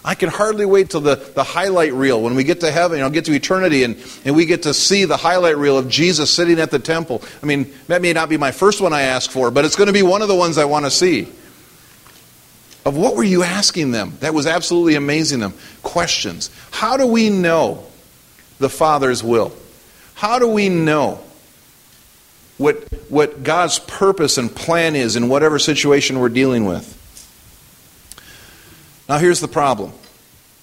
I 0.03 0.13
can 0.13 0.29
hardly 0.29 0.67
wait 0.67 0.91
till 0.91 1.01
the, 1.01 1.15
the 1.15 1.43
highlight 1.43 1.93
reel. 1.93 2.21
When 2.21 2.35
we 2.35 2.43
get 2.43 2.59
to 2.59 2.69
heaven 2.71 2.99
you 2.99 3.03
know 3.03 3.09
get 3.09 3.25
to 3.25 3.33
eternity 3.33 3.83
and, 3.83 3.97
and 4.23 4.35
we 4.35 4.45
get 4.45 4.63
to 4.63 4.73
see 4.73 5.05
the 5.05 5.17
highlight 5.17 5.57
reel 5.57 5.79
of 5.79 5.89
jesus 5.89 6.29
sitting 6.29 6.59
at 6.59 6.69
the 6.69 6.79
temple. 6.79 7.23
I 7.41 7.47
mean 7.47 7.73
that 7.87 8.03
may 8.03 8.13
not 8.13 8.29
be 8.29 8.37
my 8.37 8.51
first 8.51 8.81
one 8.81 8.93
i 8.93 9.01
ask 9.01 9.31
for 9.31 9.49
but 9.49 9.65
it's 9.65 9.75
going 9.75 9.87
to 9.87 9.93
be 9.93 10.03
one 10.03 10.21
of 10.21 10.27
the 10.27 10.35
ones 10.35 10.59
i 10.59 10.65
want 10.65 10.85
to 10.85 10.91
see. 10.91 11.27
Of 12.85 12.95
what 12.95 13.15
were 13.15 13.23
you 13.23 13.41
asking 13.41 13.89
them? 13.89 14.15
That 14.19 14.35
was 14.35 14.45
absolutely 14.45 14.93
amazing 14.93 15.39
them. 15.39 15.55
Questions. 15.81 16.51
How 16.69 16.97
do 16.97 17.07
we 17.07 17.31
know 17.31 17.87
the 18.59 18.69
Father's 18.69 19.23
will? 19.23 19.53
How 20.15 20.39
do 20.39 20.47
we 20.47 20.69
know 20.69 21.19
what, 22.57 22.77
what 23.09 23.43
God's 23.43 23.79
purpose 23.79 24.37
and 24.37 24.53
plan 24.53 24.95
is 24.95 25.15
in 25.15 25.27
whatever 25.27 25.59
situation 25.59 26.19
we're 26.19 26.29
dealing 26.29 26.65
with? 26.65 26.93
Now, 29.07 29.17
here's 29.17 29.39
the 29.39 29.47
problem. 29.47 29.91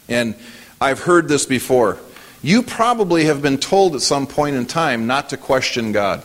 And 0.09 0.35
I've 0.81 1.01
heard 1.01 1.29
this 1.29 1.47
before. 1.47 1.99
You 2.43 2.63
probably 2.63 3.25
have 3.27 3.41
been 3.41 3.59
told 3.59 3.95
at 3.95 4.01
some 4.01 4.27
point 4.27 4.57
in 4.57 4.67
time 4.67 5.07
not 5.07 5.31
to 5.31 5.37
question 5.37 5.93
God. 5.93 6.25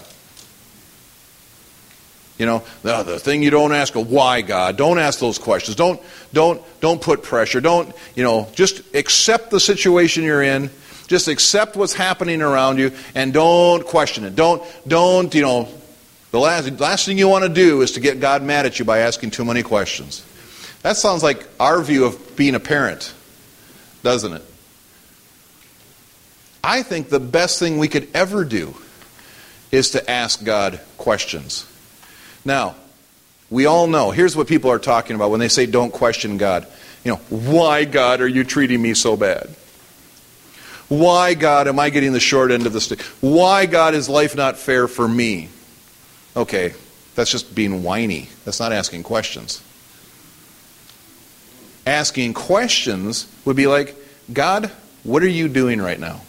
You 2.39 2.45
know, 2.45 2.63
the, 2.83 3.03
the 3.03 3.19
thing 3.19 3.41
you 3.43 3.50
don't 3.50 3.71
ask, 3.71 3.93
why 3.93 4.41
God? 4.41 4.77
Don't 4.77 5.00
ask 5.00 5.19
those 5.19 5.39
questions. 5.39 5.75
Don't, 5.75 6.00
don't, 6.33 6.62
don't 6.81 7.01
put 7.01 7.24
pressure. 7.24 7.62
Don't, 7.62 7.93
you 8.15 8.24
know, 8.24 8.47
just 8.53 8.95
accept 8.95 9.50
the 9.50 9.59
situation 9.59 10.24
you're 10.24 10.43
in 10.43 10.69
just 11.08 11.28
accept 11.28 11.76
what's 11.76 11.94
happening 11.94 12.42
around 12.42 12.78
you 12.80 12.92
and 13.16 13.34
don't 13.34 13.86
question 13.86 14.26
it. 14.26 14.36
Don't, 14.36 14.62
don't, 14.88 15.34
you 15.34 15.42
know, 15.42 15.70
the 16.32 16.40
last, 16.40 16.80
last 16.80 17.06
thing 17.06 17.18
you 17.18 17.28
want 17.28 17.44
to 17.44 17.50
do 17.50 17.82
is 17.82 17.94
to 17.94 18.00
get 18.00 18.20
God 18.20 18.44
mad 18.44 18.66
at 18.66 18.80
you 18.80 18.86
by 18.86 19.00
asking 19.00 19.32
too 19.32 19.46
many 19.46 19.64
questions. 19.64 20.26
That 20.84 20.98
sounds 20.98 21.24
like 21.24 21.48
our 21.60 21.82
view 21.82 22.06
of 22.06 22.36
being 22.36 22.56
a 22.56 22.60
parent, 22.60 23.14
doesn't 24.04 24.34
it? 24.34 24.44
I 26.64 26.84
think 26.84 27.10
the 27.10 27.20
best 27.20 27.60
thing 27.60 27.78
we 27.78 27.88
could 27.88 28.10
ever 28.14 28.44
do 28.44 28.76
is 29.72 29.92
to 29.92 30.10
ask 30.10 30.44
God 30.44 30.80
questions. 30.98 31.66
Now, 32.44 32.76
we 33.50 33.66
all 33.66 33.88
know, 33.88 34.12
here's 34.12 34.36
what 34.36 34.48
people 34.48 34.70
are 34.72 34.80
talking 34.80 35.16
about 35.16 35.32
when 35.32 35.40
they 35.40 35.48
say 35.48 35.66
don't 35.66 35.92
question 35.92 36.38
God. 36.38 36.68
You 37.06 37.14
know, 37.14 37.18
why, 37.30 37.86
God, 37.86 38.20
are 38.20 38.28
you 38.28 38.44
treating 38.44 38.82
me 38.82 38.94
so 38.94 39.16
bad? 39.16 39.50
Why, 40.89 41.34
God, 41.34 41.67
am 41.67 41.79
I 41.79 41.89
getting 41.89 42.13
the 42.13 42.20
short 42.20 42.51
end 42.51 42.65
of 42.65 42.74
the 42.74 42.82
stick? 42.82 43.01
Why, 43.20 43.65
God, 43.65 43.94
is 43.94 44.08
life 44.08 44.36
not 44.36 44.58
fair 44.58 44.88
for 44.88 45.08
me? 45.08 45.50
Okay, 46.36 46.74
that's 47.15 47.32
just 47.32 47.53
being 47.53 47.84
whiny. 47.84 48.29
That's 48.46 48.60
not 48.60 48.72
asking 48.72 49.03
questions. 49.03 49.62
Asking 51.86 52.34
questions 52.34 53.27
would 53.44 53.56
be 53.56 53.67
like, 53.67 53.96
God, 54.32 54.72
what 55.03 55.24
are 55.24 55.29
you 55.29 55.48
doing 55.48 55.82
right 55.82 56.00
now? 56.00 56.22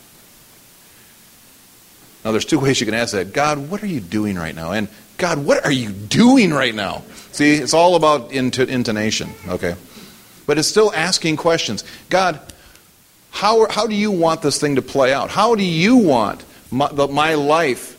Now, 2.25 2.33
there's 2.33 2.45
two 2.45 2.59
ways 2.61 2.81
you 2.81 2.87
can 2.87 2.95
ask 2.95 3.12
that. 3.12 3.33
God, 3.33 3.71
what 3.71 3.83
are 3.83 3.87
you 3.87 4.00
doing 4.00 4.37
right 4.37 4.55
now? 4.55 4.73
And 4.73 4.88
God, 5.19 5.45
what 5.45 5.65
are 5.65 5.73
you 5.73 5.91
doing 5.91 6.53
right 6.53 6.75
now? 6.75 7.03
See, 7.33 7.55
it's 7.55 7.75
all 7.75 7.95
about 7.95 8.33
intonation, 8.33 9.31
okay? 9.49 9.75
But 10.47 10.59
it's 10.59 10.69
still 10.69 10.93
asking 10.95 11.37
questions. 11.37 11.85
God, 12.09 12.41
how, 13.31 13.69
how 13.71 13.87
do 13.87 13.95
you 13.95 14.11
want 14.11 14.43
this 14.43 14.61
thing 14.61 14.77
to 14.77 14.83
play 14.83 15.13
out? 15.13 15.31
How 15.31 15.55
do 15.55 15.65
you 15.65 15.97
want 15.97 16.45
my, 16.71 16.89
the, 16.93 17.09
my 17.09 17.35
life 17.35 17.97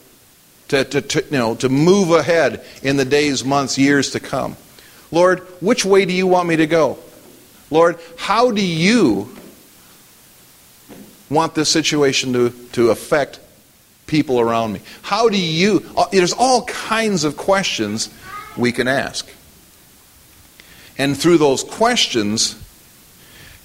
to, 0.70 0.84
to, 0.84 1.02
to, 1.02 1.24
you 1.26 1.38
know, 1.38 1.56
to 1.56 1.70
move 1.70 2.12
ahead 2.12 2.66
in 2.84 2.98
the 2.98 3.06
days, 3.06 3.44
months, 3.44 3.78
years 3.78 4.12
to 4.12 4.20
come? 4.20 4.58
Lord, 5.12 5.40
which 5.62 5.86
way 5.86 6.06
do 6.06 6.14
you 6.14 6.28
want 6.28 6.48
me 6.48 6.58
to 6.58 6.68
go? 6.68 7.00
Lord, 7.72 8.00
how 8.18 8.52
do 8.52 8.66
you 8.66 9.36
want 11.30 11.56
this 11.56 11.70
situation 11.70 12.34
to, 12.34 12.50
to 12.74 12.90
affect 12.90 13.40
people 14.08 14.40
around 14.40 14.74
me? 14.74 14.82
How 15.02 15.30
do 15.30 15.40
you? 15.40 15.86
Uh, 15.96 16.08
there's 16.12 16.34
all 16.34 16.66
kinds 16.66 17.24
of 17.24 17.38
questions 17.38 18.10
we 18.58 18.72
can 18.72 18.88
ask. 18.88 19.32
And 20.98 21.18
through 21.18 21.38
those 21.38 21.64
questions, 21.64 22.62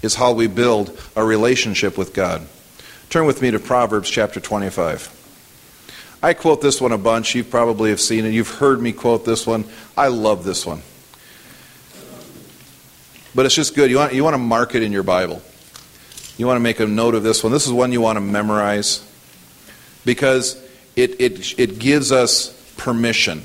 is 0.04 0.14
how 0.14 0.32
we 0.32 0.46
build 0.46 0.98
a 1.16 1.24
relationship 1.24 1.98
with 1.98 2.14
God. 2.14 2.46
Turn 3.10 3.26
with 3.26 3.42
me 3.42 3.50
to 3.50 3.58
Proverbs 3.58 4.10
chapter 4.10 4.40
25. 4.40 5.10
I 6.22 6.34
quote 6.34 6.60
this 6.60 6.80
one 6.80 6.92
a 6.92 6.98
bunch. 6.98 7.34
You 7.34 7.44
probably 7.44 7.90
have 7.90 8.00
seen 8.00 8.24
it. 8.24 8.30
You've 8.30 8.50
heard 8.50 8.80
me 8.80 8.92
quote 8.92 9.24
this 9.24 9.46
one. 9.46 9.64
I 9.96 10.08
love 10.08 10.44
this 10.44 10.64
one. 10.64 10.82
But 13.34 13.46
it's 13.46 13.54
just 13.54 13.74
good. 13.74 13.90
You 13.90 13.98
want, 13.98 14.14
you 14.14 14.24
want 14.24 14.34
to 14.34 14.38
mark 14.38 14.74
it 14.74 14.82
in 14.82 14.92
your 14.92 15.02
Bible. 15.02 15.42
You 16.36 16.46
want 16.46 16.56
to 16.56 16.62
make 16.62 16.80
a 16.80 16.86
note 16.86 17.14
of 17.14 17.22
this 17.22 17.42
one. 17.42 17.52
This 17.52 17.66
is 17.66 17.72
one 17.72 17.92
you 17.92 18.00
want 18.00 18.16
to 18.16 18.20
memorize 18.20 19.06
because 20.04 20.56
it, 20.96 21.20
it, 21.20 21.58
it 21.58 21.78
gives 21.78 22.10
us 22.10 22.52
permission. 22.76 23.42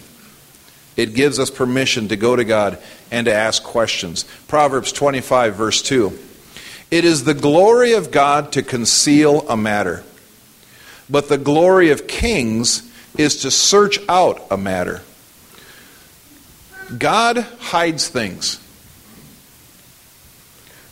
It 0.95 1.13
gives 1.13 1.39
us 1.39 1.49
permission 1.49 2.07
to 2.09 2.15
go 2.15 2.35
to 2.35 2.43
God 2.43 2.77
and 3.11 3.25
to 3.25 3.33
ask 3.33 3.63
questions. 3.63 4.25
Proverbs 4.47 4.91
25, 4.91 5.55
verse 5.55 5.81
2. 5.81 6.17
It 6.91 7.05
is 7.05 7.23
the 7.23 7.33
glory 7.33 7.93
of 7.93 8.11
God 8.11 8.51
to 8.53 8.63
conceal 8.63 9.47
a 9.47 9.55
matter, 9.55 10.03
but 11.09 11.29
the 11.29 11.37
glory 11.37 11.91
of 11.91 12.07
kings 12.07 12.89
is 13.17 13.41
to 13.43 13.51
search 13.51 13.99
out 14.07 14.45
a 14.49 14.57
matter. 14.57 15.01
God 16.97 17.37
hides 17.59 18.07
things. 18.07 18.59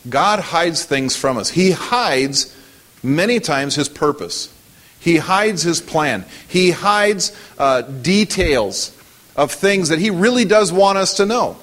God 0.08 0.39
hides 0.39 0.86
things 0.86 1.16
from 1.16 1.38
us. 1.38 1.50
He 1.50 1.72
hides 1.72 2.56
many 3.01 3.39
times 3.39 3.75
his 3.75 3.89
purpose. 3.89 4.54
He 5.00 5.18
hides 5.18 5.63
his 5.63 5.82
plan. 5.82 6.25
He 6.48 6.72
hides 6.72 7.36
uh, 7.58 7.82
details 7.82 8.96
of 9.36 9.51
things 9.51 9.89
that 9.89 10.00
he 10.00 10.10
really 10.10 10.46
does 10.46 10.72
want 10.72 10.98
us 10.98 11.16
to 11.16 11.25
know. 11.25 11.58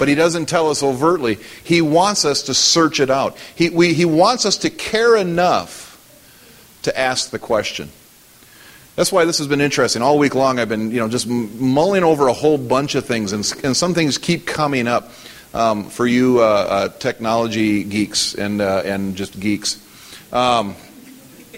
But 0.00 0.08
he 0.08 0.16
doesn't 0.16 0.46
tell 0.46 0.70
us 0.70 0.82
overtly. 0.82 1.38
He 1.62 1.80
wants 1.80 2.24
us 2.24 2.42
to 2.44 2.54
search 2.54 2.98
it 2.98 3.10
out. 3.10 3.36
He, 3.54 3.70
we, 3.70 3.94
he 3.94 4.04
wants 4.04 4.46
us 4.46 4.56
to 4.58 4.70
care 4.70 5.14
enough 5.14 5.86
to 6.82 6.98
ask 6.98 7.30
the 7.30 7.38
question. 7.38 7.90
That's 8.96 9.12
why 9.12 9.26
this 9.26 9.38
has 9.38 9.46
been 9.46 9.60
interesting. 9.60 10.02
All 10.02 10.18
week 10.18 10.34
long, 10.34 10.58
I've 10.58 10.68
been, 10.68 10.90
you 10.90 11.00
know, 11.00 11.08
just 11.08 11.28
mulling 11.28 12.02
over 12.02 12.28
a 12.28 12.32
whole 12.32 12.58
bunch 12.58 12.94
of 12.94 13.04
things, 13.04 13.32
and, 13.32 13.48
and 13.62 13.76
some 13.76 13.94
things 13.94 14.18
keep 14.18 14.46
coming 14.46 14.88
up 14.88 15.10
um, 15.54 15.90
for 15.90 16.06
you 16.06 16.40
uh, 16.40 16.42
uh, 16.42 16.88
technology 16.88 17.84
geeks 17.84 18.34
and 18.34 18.60
uh, 18.60 18.82
and 18.84 19.16
just 19.16 19.38
geeks. 19.38 19.86
Um, 20.32 20.76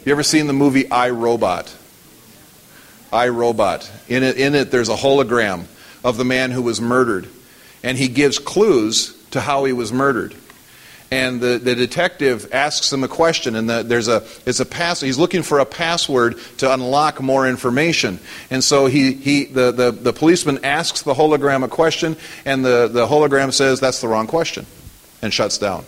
you 0.04 0.11
ever 0.11 0.22
seen 0.22 0.46
the 0.49 0.52
movie 0.52 0.90
I 0.90 1.11
Robot? 1.11 1.75
I 3.12 3.28
Robot. 3.28 3.90
In 4.08 4.22
it, 4.22 4.37
in 4.37 4.54
it, 4.54 4.70
there's 4.70 4.88
a 4.88 4.96
hologram 4.96 5.66
of 6.02 6.16
the 6.16 6.25
man 6.25 6.50
who 6.50 6.62
was 6.62 6.80
murdered, 6.80 7.28
and 7.83 7.99
he 7.99 8.09
gives 8.09 8.39
clues 8.39 9.17
to 9.31 9.41
how 9.41 9.65
he 9.65 9.73
was 9.73 9.93
murdered. 9.93 10.35
And 11.11 11.43
the, 11.43 11.59
the 11.59 11.75
detective 11.75 12.49
asks 12.55 12.91
him 12.91 13.05
a 13.05 13.09
question 13.09 13.55
and 13.55 13.69
the, 13.69 13.83
there's 13.83 14.09
a 14.09 14.25
it's 14.47 14.61
a 14.61 14.65
pass 14.65 15.03
he's 15.03 15.19
looking 15.19 15.43
for 15.43 15.59
a 15.59 15.67
password 15.67 16.39
to 16.57 16.73
unlock 16.73 17.21
more 17.21 17.47
information. 17.47 18.19
And 18.51 18.65
so 18.65 18.87
he, 18.87 19.12
he 19.12 19.45
the, 19.45 19.73
the, 19.73 19.91
the 19.91 20.15
policeman 20.15 20.65
asks 20.65 21.03
the 21.03 21.12
hologram 21.12 21.65
a 21.65 21.69
question 21.69 22.17
and 22.47 22.65
the, 22.65 22.89
the 22.89 23.07
hologram 23.07 23.53
says 23.53 23.79
that's 23.79 24.01
the 24.01 24.09
wrong 24.09 24.27
question 24.27 24.65
and 25.21 25.35
shuts 25.35 25.59
down 25.59 25.85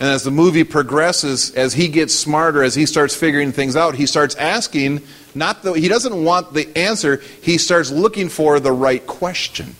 and 0.00 0.08
as 0.08 0.24
the 0.24 0.30
movie 0.30 0.64
progresses 0.64 1.54
as 1.54 1.74
he 1.74 1.86
gets 1.86 2.14
smarter 2.14 2.62
as 2.62 2.74
he 2.74 2.86
starts 2.86 3.14
figuring 3.14 3.52
things 3.52 3.76
out 3.76 3.94
he 3.94 4.06
starts 4.06 4.34
asking 4.36 5.00
not 5.34 5.62
the, 5.62 5.72
he 5.74 5.86
doesn't 5.86 6.24
want 6.24 6.52
the 6.54 6.76
answer 6.76 7.22
he 7.42 7.58
starts 7.58 7.90
looking 7.90 8.28
for 8.28 8.58
the 8.58 8.72
right 8.72 9.06
question 9.06 9.76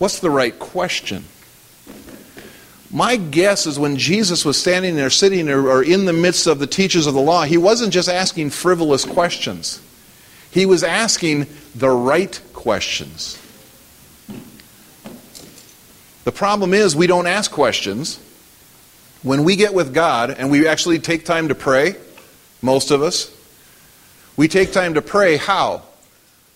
What's 0.00 0.20
the 0.20 0.30
right 0.30 0.58
question? 0.58 1.26
My 2.90 3.16
guess 3.16 3.66
is 3.66 3.78
when 3.78 3.98
Jesus 3.98 4.46
was 4.46 4.58
standing 4.58 4.96
there, 4.96 5.10
sitting 5.10 5.44
there, 5.44 5.60
or 5.60 5.82
in 5.82 6.06
the 6.06 6.14
midst 6.14 6.46
of 6.46 6.58
the 6.58 6.66
teachers 6.66 7.06
of 7.06 7.12
the 7.12 7.20
law, 7.20 7.42
he 7.42 7.58
wasn't 7.58 7.92
just 7.92 8.08
asking 8.08 8.48
frivolous 8.48 9.04
questions. 9.04 9.78
He 10.50 10.64
was 10.64 10.82
asking 10.82 11.48
the 11.74 11.90
right 11.90 12.40
questions. 12.54 13.39
The 16.30 16.36
problem 16.36 16.74
is, 16.74 16.94
we 16.94 17.08
don't 17.08 17.26
ask 17.26 17.50
questions. 17.50 18.20
When 19.24 19.42
we 19.42 19.56
get 19.56 19.74
with 19.74 19.92
God 19.92 20.30
and 20.30 20.48
we 20.48 20.68
actually 20.68 21.00
take 21.00 21.24
time 21.24 21.48
to 21.48 21.56
pray, 21.56 21.96
most 22.62 22.92
of 22.92 23.02
us, 23.02 23.36
we 24.36 24.46
take 24.46 24.70
time 24.70 24.94
to 24.94 25.02
pray 25.02 25.38
how? 25.38 25.82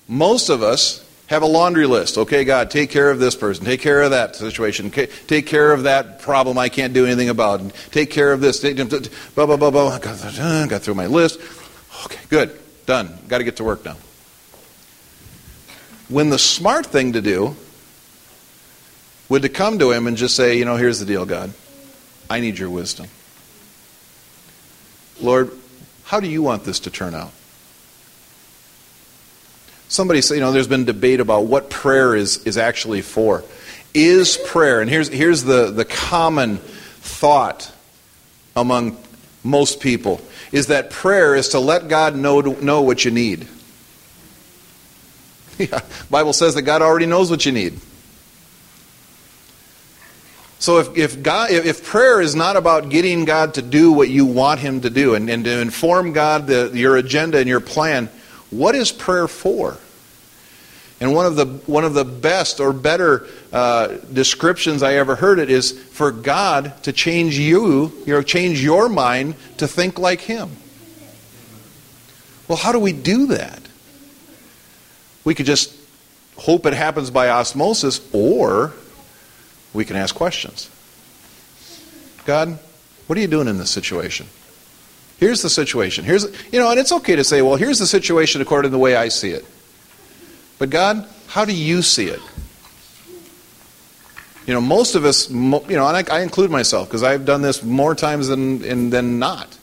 Most 0.07 0.49
of 0.49 0.63
us 0.63 1.05
have 1.27 1.43
a 1.43 1.47
laundry 1.47 1.87
list. 1.87 2.19
Okay, 2.19 2.45
God, 2.45 2.71
take 2.71 2.89
care 2.89 3.11
of 3.11 3.19
this 3.19 3.35
person. 3.35 3.65
Take 3.65 3.81
care 3.81 4.03
of 4.03 4.13
that 4.13 4.37
situation. 4.37 4.93
Take 4.93 5.47
care 5.49 5.73
of 5.73 5.83
that 5.83 6.21
problem 6.21 6.57
I 6.57 6.69
can't 6.69 6.95
do 6.95 7.05
anything 7.05 7.29
about. 7.29 7.61
Take 7.91 8.13
care 8.13 8.33
of 8.33 8.41
this. 8.41 8.61
Blah, 8.61 9.47
blah, 9.47 9.57
blah, 9.57 9.73
blah. 9.73 9.99
Got 9.99 10.83
through 10.83 10.95
my 10.95 11.09
list. 11.09 11.41
Okay, 12.05 12.21
good. 12.29 12.57
Done. 12.87 13.19
Got 13.27 13.39
to 13.39 13.45
get 13.45 13.57
to 13.57 13.65
work 13.65 13.85
now. 13.85 13.97
When 16.09 16.31
the 16.31 16.39
smart 16.39 16.87
thing 16.87 17.15
to 17.15 17.21
do 17.21 17.57
would 19.35 19.43
to 19.43 19.49
come 19.49 19.81
to 19.81 19.91
him 19.91 20.07
and 20.07 20.17
just 20.17 20.37
say, 20.37 20.57
you 20.57 20.65
know, 20.65 20.77
here's 20.77 21.01
the 21.01 21.05
deal, 21.05 21.27
God. 21.27 21.53
I 22.31 22.39
need 22.39 22.57
your 22.57 22.71
wisdom. 22.71 23.09
Lord, 25.21 25.51
how 26.05 26.21
do 26.21 26.29
you 26.29 26.41
want 26.41 26.63
this 26.63 26.79
to 26.81 26.91
turn 26.91 27.17
out? 27.17 27.33
Somebody 29.89 30.21
said, 30.21 30.37
you 30.37 30.41
know, 30.41 30.53
there's 30.53 30.69
been 30.69 30.85
debate 30.85 31.19
about 31.19 31.47
what 31.47 31.69
prayer 31.69 32.15
is, 32.15 32.45
is 32.47 32.57
actually 32.57 33.03
for. 33.03 33.43
Is 33.93 34.37
prayer, 34.37 34.81
and 34.81 34.89
here's, 34.89 35.09
here's 35.09 35.43
the, 35.43 35.73
the 35.73 35.85
common 35.85 36.59
thought 36.59 37.73
among 38.55 38.97
most 39.43 39.81
people, 39.81 40.21
is 40.53 40.69
that 40.69 40.91
prayer 40.91 41.35
is 41.35 41.49
to 41.49 41.59
let 41.59 41.89
God 41.89 42.15
know, 42.15 42.41
know 42.41 42.83
what 42.83 43.05
you 43.05 43.11
need. 43.11 43.49
Yeah, 45.57 45.81
Bible 46.11 46.33
says 46.33 46.57
that 46.57 46.63
God 46.63 46.83
already 46.83 47.07
knows 47.07 47.31
what 47.31 47.47
you 47.47 47.53
need. 47.53 47.81
So 50.65 50.79
if, 50.79 50.97
if, 50.97 51.23
God, 51.23 51.51
if 51.51 51.85
prayer 51.85 52.23
is 52.23 52.35
not 52.35 52.57
about 52.57 52.89
getting 52.89 53.27
God 53.27 53.53
to 53.55 53.61
do 53.61 53.93
what 53.93 54.09
you 54.09 54.25
want 54.25 54.61
Him 54.61 54.81
to 54.81 54.89
do 54.89 55.15
and, 55.15 55.29
and 55.29 55.45
to 55.45 55.61
inform 55.61 56.15
God 56.15 56.47
the, 56.47 56.71
your 56.73 56.97
agenda 56.97 57.37
and 57.37 57.47
your 57.47 57.61
plan, 57.61 58.09
what 58.49 58.75
is 58.75 58.91
prayer 58.91 59.29
for? 59.29 59.77
And 61.03 61.15
one 61.15 61.27
of 61.27 61.37
the, 61.37 61.45
one 61.67 61.85
of 61.85 61.93
the 61.93 62.07
best 62.07 62.61
or 62.61 62.73
better 62.73 63.27
uh, 63.53 63.89
descriptions 64.11 64.83
I 64.83 64.95
ever 64.95 65.17
heard 65.17 65.39
it 65.39 65.51
is 65.51 65.73
for 65.73 66.11
God 66.11 66.83
to 66.85 66.95
change 66.95 67.39
you, 67.39 67.93
you 68.07 68.15
know, 68.15 68.23
change 68.23 68.63
your 68.63 68.89
mind 68.89 69.35
to 69.59 69.69
think 69.69 69.99
like 69.99 70.23
Him. 70.23 70.49
Well, 72.49 72.57
how 72.57 72.73
do 72.73 72.79
we 72.79 72.95
do 72.95 73.27
that? 73.27 73.61
We 75.25 75.35
could 75.35 75.45
just 75.45 75.77
hope 76.39 76.65
it 76.65 76.73
happens 76.73 77.11
by 77.11 77.29
osmosis, 77.29 78.01
or 78.15 78.73
we 79.75 79.85
can 79.85 79.97
ask 79.97 80.15
questions. 80.15 80.71
God, 82.25 82.59
what 83.07 83.19
are 83.19 83.21
you 83.21 83.27
doing 83.27 83.49
in 83.49 83.59
this 83.59 83.71
situation? 83.71 84.27
Here's 85.19 85.43
the 85.43 85.51
situation. 85.51 86.05
Here's, 86.05 86.25
you 86.53 86.59
know, 86.59 86.71
and 86.71 86.81
it's 86.81 86.93
okay 86.93 87.17
to 87.17 87.25
say, 87.25 87.43
well, 87.43 87.57
here's 87.57 87.79
the 87.79 87.87
situation 87.87 88.41
according 88.41 88.71
to 88.71 88.73
the 88.73 88.79
way 88.79 88.97
I 88.97 89.09
see 89.09 89.31
it. 89.31 89.45
But 90.59 90.71
God, 90.71 91.07
how 91.27 91.45
do 91.45 91.55
you 91.55 91.83
see 91.83 92.07
it? 92.07 92.21
You 94.47 94.55
know, 94.55 94.61
most 94.61 94.95
of 94.95 95.05
us, 95.05 95.31
you 95.31 95.37
know, 95.37 95.87
and 95.89 95.97
I, 95.97 96.05
I 96.11 96.21
include 96.21 96.51
myself 96.51 96.89
because 96.89 97.03
I've 97.03 97.25
done 97.25 97.43
this 97.43 97.63
more 97.63 97.95
times 97.95 98.29
than, 98.29 98.91
than 98.91 99.19
not, 99.19 99.57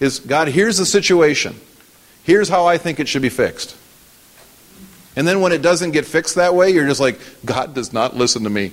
is 0.00 0.20
God, 0.20 0.48
here's 0.48 0.76
the 0.76 0.86
situation. 0.86 1.58
Here's 2.22 2.48
how 2.48 2.66
I 2.66 2.76
think 2.76 3.00
it 3.00 3.08
should 3.08 3.22
be 3.22 3.28
fixed. 3.28 3.76
And 5.14 5.26
then 5.26 5.40
when 5.40 5.52
it 5.52 5.62
doesn't 5.62 5.92
get 5.92 6.04
fixed 6.04 6.34
that 6.34 6.54
way, 6.54 6.70
you're 6.70 6.86
just 6.86 7.00
like, 7.00 7.18
God 7.44 7.74
does 7.74 7.92
not 7.92 8.14
listen 8.14 8.44
to 8.44 8.50
me. 8.50 8.72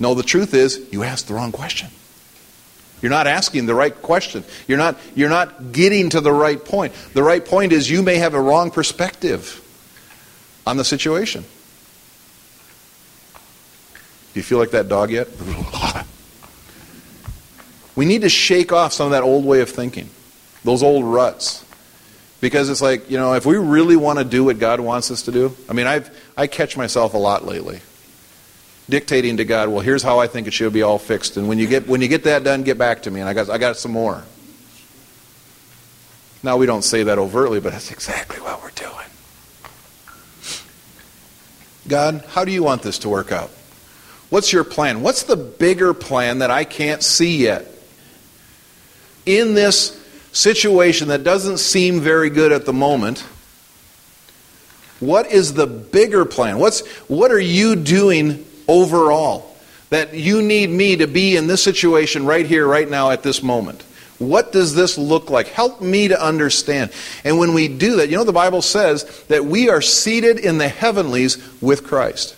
No, 0.00 0.14
the 0.14 0.22
truth 0.22 0.54
is, 0.54 0.88
you 0.90 1.04
asked 1.04 1.28
the 1.28 1.34
wrong 1.34 1.52
question. 1.52 1.90
You're 3.02 3.10
not 3.10 3.26
asking 3.26 3.66
the 3.66 3.74
right 3.74 3.94
question. 3.94 4.44
You're 4.66 4.78
not, 4.78 4.98
you're 5.14 5.28
not 5.28 5.72
getting 5.72 6.10
to 6.10 6.20
the 6.20 6.32
right 6.32 6.62
point. 6.62 6.94
The 7.12 7.22
right 7.22 7.44
point 7.44 7.72
is 7.72 7.90
you 7.90 8.02
may 8.02 8.16
have 8.16 8.34
a 8.34 8.40
wrong 8.40 8.70
perspective 8.70 9.62
on 10.66 10.78
the 10.78 10.84
situation. 10.84 11.44
Do 14.32 14.40
you 14.40 14.42
feel 14.42 14.58
like 14.58 14.70
that 14.70 14.88
dog 14.88 15.10
yet? 15.10 15.28
we 17.96 18.04
need 18.04 18.22
to 18.22 18.28
shake 18.28 18.72
off 18.72 18.92
some 18.92 19.06
of 19.06 19.12
that 19.12 19.22
old 19.22 19.44
way 19.44 19.60
of 19.60 19.68
thinking, 19.68 20.08
those 20.64 20.82
old 20.82 21.04
ruts. 21.04 21.64
Because 22.40 22.70
it's 22.70 22.80
like, 22.80 23.10
you 23.10 23.18
know, 23.18 23.34
if 23.34 23.44
we 23.44 23.58
really 23.58 23.96
want 23.96 24.18
to 24.18 24.24
do 24.24 24.44
what 24.44 24.58
God 24.58 24.80
wants 24.80 25.10
us 25.10 25.22
to 25.22 25.32
do, 25.32 25.54
I 25.68 25.74
mean, 25.74 25.86
I've, 25.86 26.10
I 26.36 26.46
catch 26.46 26.74
myself 26.74 27.12
a 27.12 27.18
lot 27.18 27.44
lately 27.44 27.80
dictating 28.90 29.38
to 29.38 29.44
God, 29.44 29.68
well, 29.68 29.80
here's 29.80 30.02
how 30.02 30.18
I 30.18 30.26
think 30.26 30.46
it 30.46 30.52
should 30.52 30.72
be 30.72 30.82
all 30.82 30.98
fixed. 30.98 31.36
And 31.36 31.48
when 31.48 31.58
you 31.58 31.66
get, 31.66 31.86
when 31.88 32.00
you 32.00 32.08
get 32.08 32.24
that 32.24 32.44
done, 32.44 32.62
get 32.62 32.76
back 32.76 33.02
to 33.04 33.10
me. 33.10 33.20
And 33.20 33.28
I 33.28 33.32
got, 33.32 33.48
I 33.48 33.58
got 33.58 33.76
some 33.76 33.92
more. 33.92 34.22
Now, 36.42 36.56
we 36.56 36.66
don't 36.66 36.82
say 36.82 37.04
that 37.04 37.18
overtly, 37.18 37.60
but 37.60 37.72
that's 37.72 37.90
exactly 37.90 38.40
what 38.40 38.62
we're 38.62 38.70
doing. 38.70 39.06
God, 41.88 42.24
how 42.28 42.44
do 42.44 42.52
you 42.52 42.62
want 42.62 42.82
this 42.82 42.98
to 43.00 43.08
work 43.08 43.32
out? 43.32 43.50
What's 44.30 44.52
your 44.52 44.64
plan? 44.64 45.02
What's 45.02 45.24
the 45.24 45.36
bigger 45.36 45.92
plan 45.92 46.38
that 46.38 46.50
I 46.50 46.64
can't 46.64 47.02
see 47.02 47.38
yet? 47.38 47.66
In 49.26 49.54
this 49.54 50.00
situation 50.32 51.08
that 51.08 51.24
doesn't 51.24 51.58
seem 51.58 52.00
very 52.00 52.30
good 52.30 52.52
at 52.52 52.64
the 52.64 52.72
moment, 52.72 53.24
what 55.00 55.26
is 55.26 55.54
the 55.54 55.66
bigger 55.66 56.24
plan? 56.24 56.58
What's, 56.58 56.86
what 57.08 57.32
are 57.32 57.40
you 57.40 57.74
doing 57.74 58.46
overall. 58.70 59.46
That 59.90 60.14
you 60.14 60.40
need 60.40 60.70
me 60.70 60.96
to 60.96 61.08
be 61.08 61.36
in 61.36 61.48
this 61.48 61.64
situation 61.64 62.24
right 62.24 62.46
here, 62.46 62.64
right 62.64 62.88
now, 62.88 63.10
at 63.10 63.24
this 63.24 63.42
moment. 63.42 63.82
What 64.18 64.52
does 64.52 64.74
this 64.74 64.96
look 64.96 65.30
like? 65.30 65.48
Help 65.48 65.80
me 65.80 66.08
to 66.08 66.22
understand. 66.22 66.92
And 67.24 67.38
when 67.38 67.54
we 67.54 67.66
do 67.66 67.96
that, 67.96 68.08
you 68.08 68.16
know, 68.16 68.24
the 68.24 68.32
Bible 68.32 68.62
says 68.62 69.24
that 69.24 69.46
we 69.46 69.68
are 69.68 69.80
seated 69.80 70.38
in 70.38 70.58
the 70.58 70.68
heavenlies 70.68 71.38
with 71.60 71.84
Christ. 71.84 72.36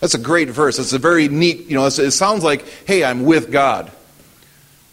That's 0.00 0.14
a 0.14 0.18
great 0.18 0.48
verse. 0.48 0.78
It's 0.78 0.92
a 0.92 0.98
very 0.98 1.28
neat, 1.28 1.66
you 1.66 1.74
know, 1.74 1.86
it 1.86 2.10
sounds 2.12 2.44
like, 2.44 2.66
hey, 2.86 3.02
I'm 3.02 3.24
with 3.24 3.50
God. 3.50 3.90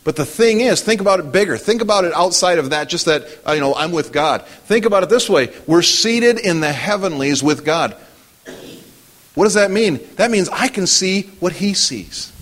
But 0.03 0.15
the 0.15 0.25
thing 0.25 0.61
is, 0.61 0.81
think 0.81 1.01
about 1.01 1.19
it 1.19 1.33
bigger. 1.33 1.57
Think 1.57 1.81
about 1.81 2.05
it 2.05 2.13
outside 2.13 2.59
of 2.59 2.69
that, 2.69 2.87
just 2.87 3.05
that, 3.05 3.27
uh, 3.45 3.51
you 3.51 3.59
know, 3.59 3.75
I'm 3.75 3.91
with 3.91 4.13
God. 4.13 4.45
Think 4.45 4.85
about 4.85 5.03
it 5.03 5.09
this 5.09 5.29
way 5.29 5.53
we're 5.67 5.81
seated 5.81 6.39
in 6.39 6.61
the 6.61 6.71
heavenlies 6.71 7.43
with 7.43 7.65
God. 7.65 7.93
What 9.37 9.43
does 9.43 9.53
that 9.53 9.69
mean? 9.69 9.99
That 10.15 10.31
means 10.31 10.49
I 10.49 10.67
can 10.67 10.87
see 10.87 11.29
what 11.39 11.53
He 11.53 11.75
sees. 11.75 12.33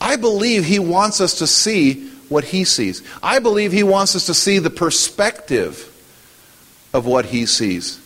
I 0.00 0.16
believe 0.16 0.64
He 0.64 0.78
wants 0.78 1.20
us 1.20 1.40
to 1.40 1.46
see 1.46 2.08
what 2.30 2.42
He 2.44 2.64
sees. 2.64 3.02
I 3.22 3.38
believe 3.38 3.70
He 3.70 3.82
wants 3.82 4.16
us 4.16 4.24
to 4.26 4.34
see 4.34 4.60
the 4.60 4.70
perspective 4.70 5.94
of 6.94 7.04
what 7.04 7.26
He 7.26 7.44
sees. 7.44 8.00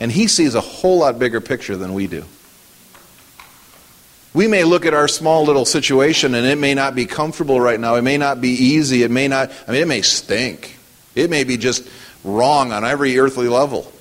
And 0.00 0.10
He 0.10 0.26
sees 0.26 0.56
a 0.56 0.60
whole 0.60 0.98
lot 0.98 1.20
bigger 1.20 1.40
picture 1.40 1.76
than 1.76 1.94
we 1.94 2.08
do. 2.08 2.24
We 4.32 4.48
may 4.48 4.64
look 4.64 4.86
at 4.86 4.92
our 4.92 5.06
small 5.06 5.44
little 5.44 5.64
situation 5.64 6.34
and 6.34 6.44
it 6.44 6.58
may 6.58 6.74
not 6.74 6.96
be 6.96 7.06
comfortable 7.06 7.60
right 7.60 7.78
now. 7.78 7.94
It 7.94 8.02
may 8.02 8.18
not 8.18 8.40
be 8.40 8.48
easy. 8.48 9.04
It 9.04 9.10
may 9.12 9.28
not, 9.28 9.52
I 9.68 9.70
mean, 9.70 9.82
it 9.82 9.88
may 9.88 10.02
stink. 10.02 10.76
It 11.14 11.30
may 11.30 11.44
be 11.44 11.58
just 11.58 11.88
wrong 12.24 12.72
on 12.72 12.84
every 12.84 13.20
earthly 13.20 13.46
level. 13.46 13.92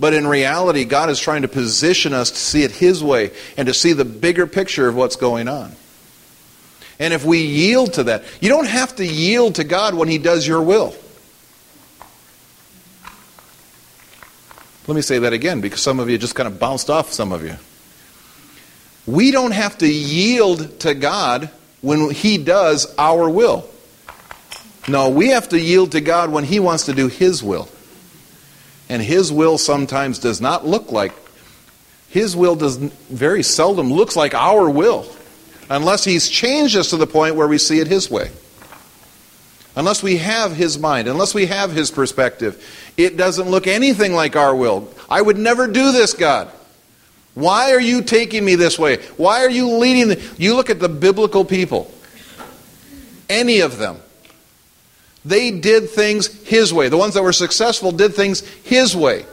But 0.00 0.14
in 0.14 0.26
reality, 0.26 0.86
God 0.86 1.10
is 1.10 1.20
trying 1.20 1.42
to 1.42 1.48
position 1.48 2.14
us 2.14 2.30
to 2.30 2.38
see 2.38 2.62
it 2.62 2.72
His 2.72 3.04
way 3.04 3.32
and 3.58 3.68
to 3.68 3.74
see 3.74 3.92
the 3.92 4.06
bigger 4.06 4.46
picture 4.46 4.88
of 4.88 4.96
what's 4.96 5.14
going 5.14 5.46
on. 5.46 5.72
And 6.98 7.12
if 7.12 7.22
we 7.24 7.42
yield 7.42 7.94
to 7.94 8.04
that, 8.04 8.24
you 8.40 8.48
don't 8.48 8.66
have 8.66 8.96
to 8.96 9.06
yield 9.06 9.56
to 9.56 9.64
God 9.64 9.94
when 9.94 10.08
He 10.08 10.16
does 10.16 10.46
your 10.46 10.62
will. 10.62 10.94
Let 14.86 14.96
me 14.96 15.02
say 15.02 15.18
that 15.18 15.34
again 15.34 15.60
because 15.60 15.82
some 15.82 16.00
of 16.00 16.08
you 16.08 16.16
just 16.16 16.34
kind 16.34 16.46
of 16.46 16.58
bounced 16.58 16.88
off 16.88 17.12
some 17.12 17.30
of 17.30 17.44
you. 17.44 17.56
We 19.06 19.30
don't 19.30 19.52
have 19.52 19.78
to 19.78 19.86
yield 19.86 20.80
to 20.80 20.94
God 20.94 21.50
when 21.82 22.10
He 22.10 22.38
does 22.38 22.92
our 22.96 23.28
will. 23.28 23.68
No, 24.88 25.10
we 25.10 25.28
have 25.28 25.50
to 25.50 25.60
yield 25.60 25.92
to 25.92 26.00
God 26.00 26.30
when 26.30 26.44
He 26.44 26.58
wants 26.58 26.86
to 26.86 26.94
do 26.94 27.08
His 27.08 27.42
will. 27.42 27.68
And 28.90 29.00
His 29.00 29.32
will 29.32 29.56
sometimes 29.56 30.18
does 30.18 30.40
not 30.40 30.66
look 30.66 30.90
like, 30.90 31.12
His 32.08 32.36
will 32.36 32.56
does 32.56 32.76
very 32.76 33.44
seldom 33.44 33.92
looks 33.92 34.16
like 34.16 34.34
our 34.34 34.68
will, 34.68 35.06
unless 35.70 36.04
He's 36.04 36.28
changed 36.28 36.76
us 36.76 36.90
to 36.90 36.96
the 36.96 37.06
point 37.06 37.36
where 37.36 37.46
we 37.46 37.56
see 37.56 37.78
it 37.78 37.86
His 37.86 38.10
way. 38.10 38.32
Unless 39.76 40.02
we 40.02 40.16
have 40.16 40.56
His 40.56 40.76
mind, 40.76 41.06
unless 41.06 41.34
we 41.34 41.46
have 41.46 41.70
His 41.70 41.92
perspective, 41.92 42.92
it 42.96 43.16
doesn't 43.16 43.48
look 43.48 43.68
anything 43.68 44.12
like 44.12 44.34
our 44.34 44.54
will. 44.56 44.92
I 45.08 45.22
would 45.22 45.38
never 45.38 45.68
do 45.68 45.92
this, 45.92 46.12
God. 46.12 46.50
Why 47.34 47.70
are 47.70 47.80
you 47.80 48.02
taking 48.02 48.44
me 48.44 48.56
this 48.56 48.76
way? 48.76 48.96
Why 49.16 49.44
are 49.44 49.50
you 49.50 49.78
leading? 49.78 50.08
The... 50.08 50.34
You 50.36 50.56
look 50.56 50.68
at 50.68 50.80
the 50.80 50.88
biblical 50.88 51.44
people, 51.44 51.94
any 53.28 53.60
of 53.60 53.78
them. 53.78 54.00
They 55.24 55.50
did 55.50 55.90
things 55.90 56.26
His 56.44 56.72
way. 56.72 56.88
The 56.88 56.96
ones 56.96 57.14
that 57.14 57.22
were 57.22 57.32
successful 57.32 57.92
did 57.92 58.14
things 58.14 58.40
His 58.40 58.96
way. 58.96 59.26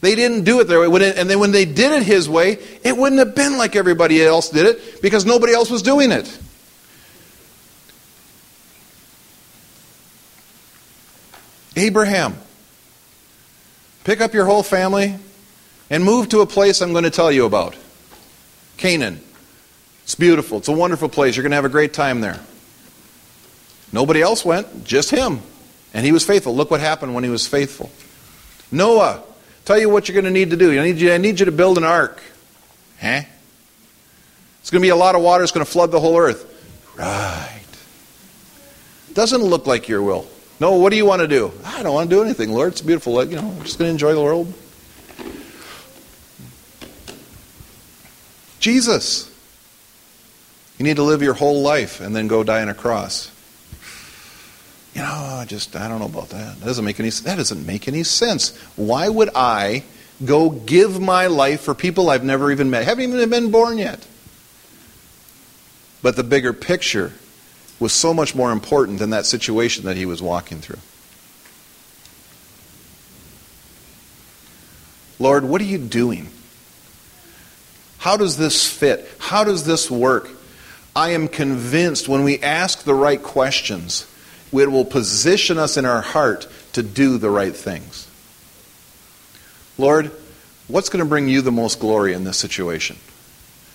They 0.00 0.14
didn't 0.14 0.44
do 0.44 0.60
it 0.60 0.64
their 0.64 0.88
way. 0.88 1.14
And 1.16 1.28
then 1.28 1.38
when 1.40 1.52
they 1.52 1.64
did 1.64 1.92
it 1.92 2.02
His 2.02 2.28
way, 2.28 2.58
it 2.84 2.96
wouldn't 2.96 3.18
have 3.18 3.34
been 3.34 3.58
like 3.58 3.76
everybody 3.76 4.22
else 4.24 4.50
did 4.50 4.66
it 4.66 5.02
because 5.02 5.24
nobody 5.24 5.52
else 5.52 5.70
was 5.70 5.82
doing 5.82 6.10
it. 6.12 6.38
Abraham. 11.76 12.36
Pick 14.04 14.20
up 14.20 14.34
your 14.34 14.44
whole 14.44 14.62
family 14.62 15.16
and 15.88 16.04
move 16.04 16.30
to 16.30 16.40
a 16.40 16.46
place 16.46 16.80
I'm 16.80 16.92
going 16.92 17.04
to 17.04 17.10
tell 17.10 17.30
you 17.30 17.44
about 17.44 17.76
Canaan. 18.76 19.20
It's 20.04 20.14
beautiful. 20.14 20.58
It's 20.58 20.68
a 20.68 20.72
wonderful 20.72 21.08
place. 21.08 21.36
You're 21.36 21.42
going 21.42 21.52
to 21.52 21.56
have 21.56 21.64
a 21.64 21.70
great 21.70 21.92
time 21.92 22.20
there. 22.20 22.40
Nobody 23.92 24.22
else 24.22 24.44
went, 24.44 24.84
just 24.84 25.10
him. 25.10 25.40
And 25.92 26.06
he 26.06 26.12
was 26.12 26.24
faithful. 26.24 26.54
Look 26.54 26.70
what 26.70 26.80
happened 26.80 27.14
when 27.14 27.24
he 27.24 27.30
was 27.30 27.46
faithful. 27.46 27.90
Noah, 28.70 29.22
tell 29.64 29.78
you 29.78 29.88
what 29.88 30.08
you're 30.08 30.14
going 30.14 30.24
to 30.24 30.30
need 30.30 30.50
to 30.50 30.56
do. 30.56 30.78
I 30.78 30.84
need 30.84 30.96
you, 30.98 31.12
I 31.12 31.18
need 31.18 31.40
you 31.40 31.46
to 31.46 31.52
build 31.52 31.78
an 31.78 31.84
ark. 31.84 32.22
Huh? 33.00 33.22
It's 34.60 34.70
going 34.70 34.80
to 34.80 34.86
be 34.86 34.90
a 34.90 34.96
lot 34.96 35.14
of 35.14 35.22
water. 35.22 35.42
It's 35.42 35.52
going 35.52 35.64
to 35.64 35.70
flood 35.70 35.90
the 35.90 36.00
whole 36.00 36.18
earth. 36.18 36.46
Right. 36.96 37.64
Doesn't 39.14 39.42
look 39.42 39.66
like 39.66 39.88
your 39.88 40.02
will. 40.02 40.26
No, 40.60 40.74
what 40.74 40.90
do 40.90 40.96
you 40.96 41.06
want 41.06 41.22
to 41.22 41.28
do? 41.28 41.50
I 41.64 41.82
don't 41.82 41.94
want 41.94 42.10
to 42.10 42.16
do 42.16 42.22
anything, 42.22 42.52
Lord. 42.52 42.72
It's 42.72 42.82
beautiful. 42.82 43.24
You 43.24 43.36
know, 43.36 43.48
I'm 43.48 43.62
just 43.62 43.78
going 43.78 43.88
to 43.88 43.92
enjoy 43.92 44.14
the 44.14 44.22
world. 44.22 44.52
Jesus. 48.60 49.26
You 50.78 50.84
need 50.84 50.96
to 50.96 51.02
live 51.02 51.22
your 51.22 51.34
whole 51.34 51.62
life 51.62 52.00
and 52.00 52.14
then 52.14 52.28
go 52.28 52.44
die 52.44 52.62
on 52.62 52.68
a 52.68 52.74
cross. 52.74 53.32
You 54.94 55.02
know, 55.02 55.06
I 55.06 55.44
just 55.46 55.76
I 55.76 55.88
don't 55.88 56.00
know 56.00 56.06
about 56.06 56.30
that. 56.30 56.58
That 56.58 56.66
doesn't 56.66 56.84
make 56.84 56.98
any 56.98 57.10
that 57.10 57.36
doesn't 57.36 57.64
make 57.66 57.86
any 57.86 58.02
sense. 58.02 58.56
Why 58.76 59.08
would 59.08 59.30
I 59.34 59.84
go 60.24 60.50
give 60.50 61.00
my 61.00 61.26
life 61.28 61.60
for 61.60 61.74
people 61.74 62.10
I've 62.10 62.24
never 62.24 62.50
even 62.50 62.70
met, 62.70 62.84
haven't 62.84 63.04
even 63.04 63.30
been 63.30 63.50
born 63.50 63.78
yet? 63.78 64.06
But 66.02 66.16
the 66.16 66.24
bigger 66.24 66.52
picture 66.52 67.12
was 67.78 67.92
so 67.92 68.12
much 68.12 68.34
more 68.34 68.52
important 68.52 68.98
than 68.98 69.10
that 69.10 69.26
situation 69.26 69.84
that 69.84 69.96
he 69.96 70.06
was 70.06 70.20
walking 70.20 70.58
through. 70.58 70.78
Lord, 75.18 75.44
what 75.44 75.60
are 75.60 75.64
you 75.64 75.78
doing? 75.78 76.28
How 77.98 78.16
does 78.16 78.38
this 78.38 78.66
fit? 78.66 79.06
How 79.18 79.44
does 79.44 79.64
this 79.64 79.90
work? 79.90 80.30
I 80.96 81.10
am 81.10 81.28
convinced 81.28 82.08
when 82.08 82.24
we 82.24 82.40
ask 82.40 82.82
the 82.82 82.94
right 82.94 83.22
questions, 83.22 84.06
it 84.52 84.70
will 84.70 84.84
position 84.84 85.58
us 85.58 85.76
in 85.76 85.84
our 85.84 86.00
heart 86.00 86.46
to 86.72 86.82
do 86.82 87.18
the 87.18 87.30
right 87.30 87.54
things. 87.54 88.08
Lord, 89.78 90.10
what's 90.68 90.88
going 90.88 91.04
to 91.04 91.08
bring 91.08 91.28
you 91.28 91.40
the 91.40 91.52
most 91.52 91.80
glory 91.80 92.12
in 92.12 92.24
this 92.24 92.36
situation? 92.36 92.96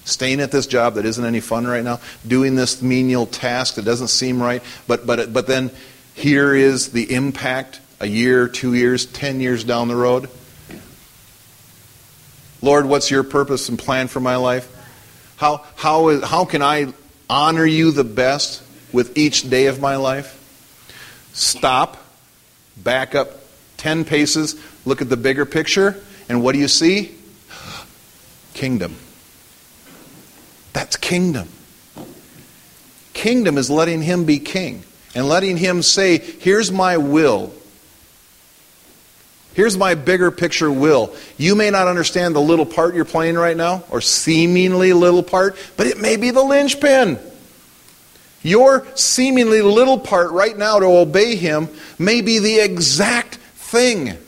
Staying 0.04 0.40
at 0.40 0.52
this 0.52 0.68
job 0.68 0.96
that 0.96 1.06
isn't 1.06 1.26
any 1.26 1.40
fun 1.40 1.66
right 1.66 1.84
now, 1.84 2.00
doing 2.28 2.56
this 2.56 2.82
menial 2.82 3.26
task 3.26 3.76
that 3.76 3.86
doesn't 3.86 4.10
seem 4.10 4.42
right, 4.42 4.62
but, 4.88 5.08
but, 5.08 5.34
but 5.34 5.48
then 5.48 5.72
here 6.14 6.54
is 6.54 6.92
the 6.92 7.14
impact 7.14 7.80
a 8.00 8.06
year, 8.06 8.48
two 8.48 8.74
years, 8.74 9.06
ten 9.06 9.40
years 9.40 9.64
down 9.64 9.88
the 9.88 9.96
road. 9.96 10.30
Lord, 12.62 12.86
what's 12.86 13.10
your 13.10 13.24
purpose 13.24 13.70
and 13.70 13.80
plan 13.80 14.08
for 14.08 14.20
my 14.20 14.36
life? 14.36 14.72
How, 15.38 15.66
how, 15.76 16.10
is, 16.10 16.24
how 16.24 16.46
can 16.46 16.62
I 16.62 16.94
honor 17.30 17.66
you 17.66 17.92
the 17.92 18.04
best 18.04 18.62
with 18.94 19.18
each 19.18 19.50
day 19.50 19.66
of 19.66 19.80
my 19.80 19.96
life? 19.96 20.35
Stop, 21.36 21.98
back 22.78 23.14
up 23.14 23.30
10 23.76 24.06
paces, 24.06 24.56
look 24.86 25.02
at 25.02 25.10
the 25.10 25.18
bigger 25.18 25.46
picture, 25.46 26.02
and 26.30 26.42
what 26.42 26.54
do 26.54 26.60
you 26.60 26.70
see? 26.70 27.14
Kingdom. 28.54 28.96
That's 30.72 30.96
kingdom. 30.96 31.50
Kingdom 33.12 33.58
is 33.58 33.70
letting 33.70 34.02
him 34.02 34.24
be 34.24 34.40
king 34.40 34.84
and 35.14 35.28
letting 35.28 35.58
him 35.58 35.82
say, 35.82 36.20
Here's 36.20 36.72
my 36.72 36.96
will. 36.96 37.54
Here's 39.56 39.78
my 39.78 39.96
bigger 39.96 40.32
picture 40.32 40.72
will. 40.72 41.14
You 41.38 41.56
may 41.56 41.70
not 41.70 41.90
understand 41.90 42.34
the 42.34 42.42
little 42.42 42.66
part 42.66 42.96
you're 42.96 43.04
playing 43.04 43.36
right 43.36 43.58
now, 43.58 43.84
or 43.90 44.00
seemingly 44.00 44.94
little 44.94 45.24
part, 45.24 45.58
but 45.76 45.88
it 45.88 45.98
may 45.98 46.16
be 46.16 46.32
the 46.32 46.44
linchpin. 46.44 47.20
Your 48.46 48.86
seemingly 48.94 49.64
little 49.64 49.98
part 49.98 50.30
right 50.30 50.56
now 50.56 50.78
to 50.78 50.86
obey 50.86 51.36
Him 51.36 51.68
may 51.98 52.22
be 52.22 52.38
the 52.38 52.60
exact 52.60 53.38
thing. 53.38 54.20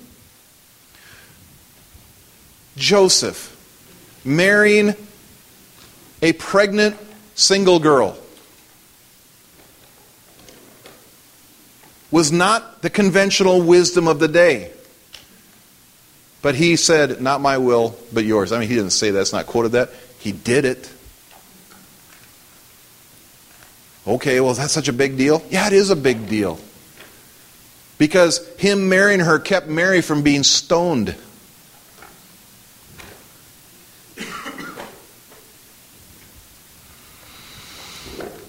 Joseph 2.75 3.55
marrying 4.25 4.95
a 6.23 6.33
pregnant 6.33 6.97
single 7.35 7.77
girl 7.77 8.17
was 12.09 12.31
not 12.31 12.81
the 12.81 12.89
conventional 12.89 13.61
wisdom 13.61 14.07
of 14.07 14.17
the 14.17 14.27
day. 14.27 14.71
But 16.41 16.55
he 16.55 16.75
said, 16.75 17.21
Not 17.21 17.39
my 17.39 17.59
will, 17.59 17.95
but 18.11 18.25
yours. 18.25 18.51
I 18.51 18.57
mean, 18.57 18.67
he 18.67 18.73
didn't 18.73 18.93
say 18.93 19.11
that, 19.11 19.21
it's 19.21 19.31
not 19.31 19.45
quoted 19.45 19.73
that. 19.73 19.91
He 20.17 20.31
did 20.31 20.65
it. 20.65 20.91
Okay, 24.07 24.39
well, 24.39 24.53
that's 24.53 24.71
such 24.71 24.87
a 24.87 24.93
big 24.93 25.17
deal? 25.17 25.43
Yeah, 25.49 25.67
it 25.67 25.73
is 25.73 25.89
a 25.89 25.95
big 25.95 26.29
deal. 26.29 26.59
Because 27.97 28.47
him 28.55 28.87
marrying 28.87 29.19
her 29.19 29.37
kept 29.37 29.67
Mary 29.67 30.01
from 30.01 30.21
being 30.21 30.43
stoned. 30.43 31.15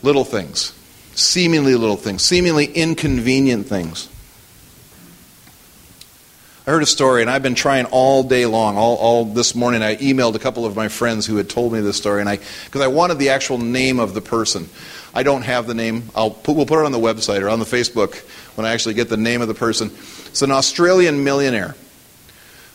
Little 0.00 0.24
things, 0.24 0.72
seemingly 1.14 1.74
little 1.74 1.96
things, 1.96 2.22
seemingly 2.22 2.66
inconvenient 2.66 3.66
things. 3.66 4.08
I 6.68 6.70
heard 6.70 6.82
a 6.82 6.86
story, 6.86 7.22
and 7.22 7.30
I've 7.30 7.42
been 7.42 7.54
trying 7.54 7.86
all 7.86 8.22
day 8.22 8.44
long. 8.44 8.76
All, 8.76 8.96
all 8.96 9.24
this 9.24 9.54
morning, 9.54 9.80
I 9.80 9.96
emailed 9.96 10.34
a 10.34 10.38
couple 10.38 10.66
of 10.66 10.76
my 10.76 10.88
friends 10.88 11.24
who 11.24 11.36
had 11.36 11.48
told 11.48 11.72
me 11.72 11.80
this 11.80 11.96
story, 11.96 12.20
and 12.20 12.28
I 12.28 12.36
because 12.66 12.82
I 12.82 12.88
wanted 12.88 13.18
the 13.18 13.30
actual 13.30 13.56
name 13.56 13.98
of 13.98 14.12
the 14.12 14.20
person. 14.20 14.68
I 15.14 15.22
don't 15.22 15.40
have 15.40 15.66
the 15.66 15.72
name. 15.72 16.10
I'll 16.14 16.30
put, 16.30 16.56
we'll 16.56 16.66
put 16.66 16.80
it 16.80 16.84
on 16.84 16.92
the 16.92 16.98
website 16.98 17.40
or 17.40 17.48
on 17.48 17.58
the 17.58 17.64
Facebook 17.64 18.18
when 18.54 18.66
I 18.66 18.74
actually 18.74 18.96
get 18.96 19.08
the 19.08 19.16
name 19.16 19.40
of 19.40 19.48
the 19.48 19.54
person. 19.54 19.90
It's 20.26 20.42
an 20.42 20.50
Australian 20.50 21.24
millionaire. 21.24 21.74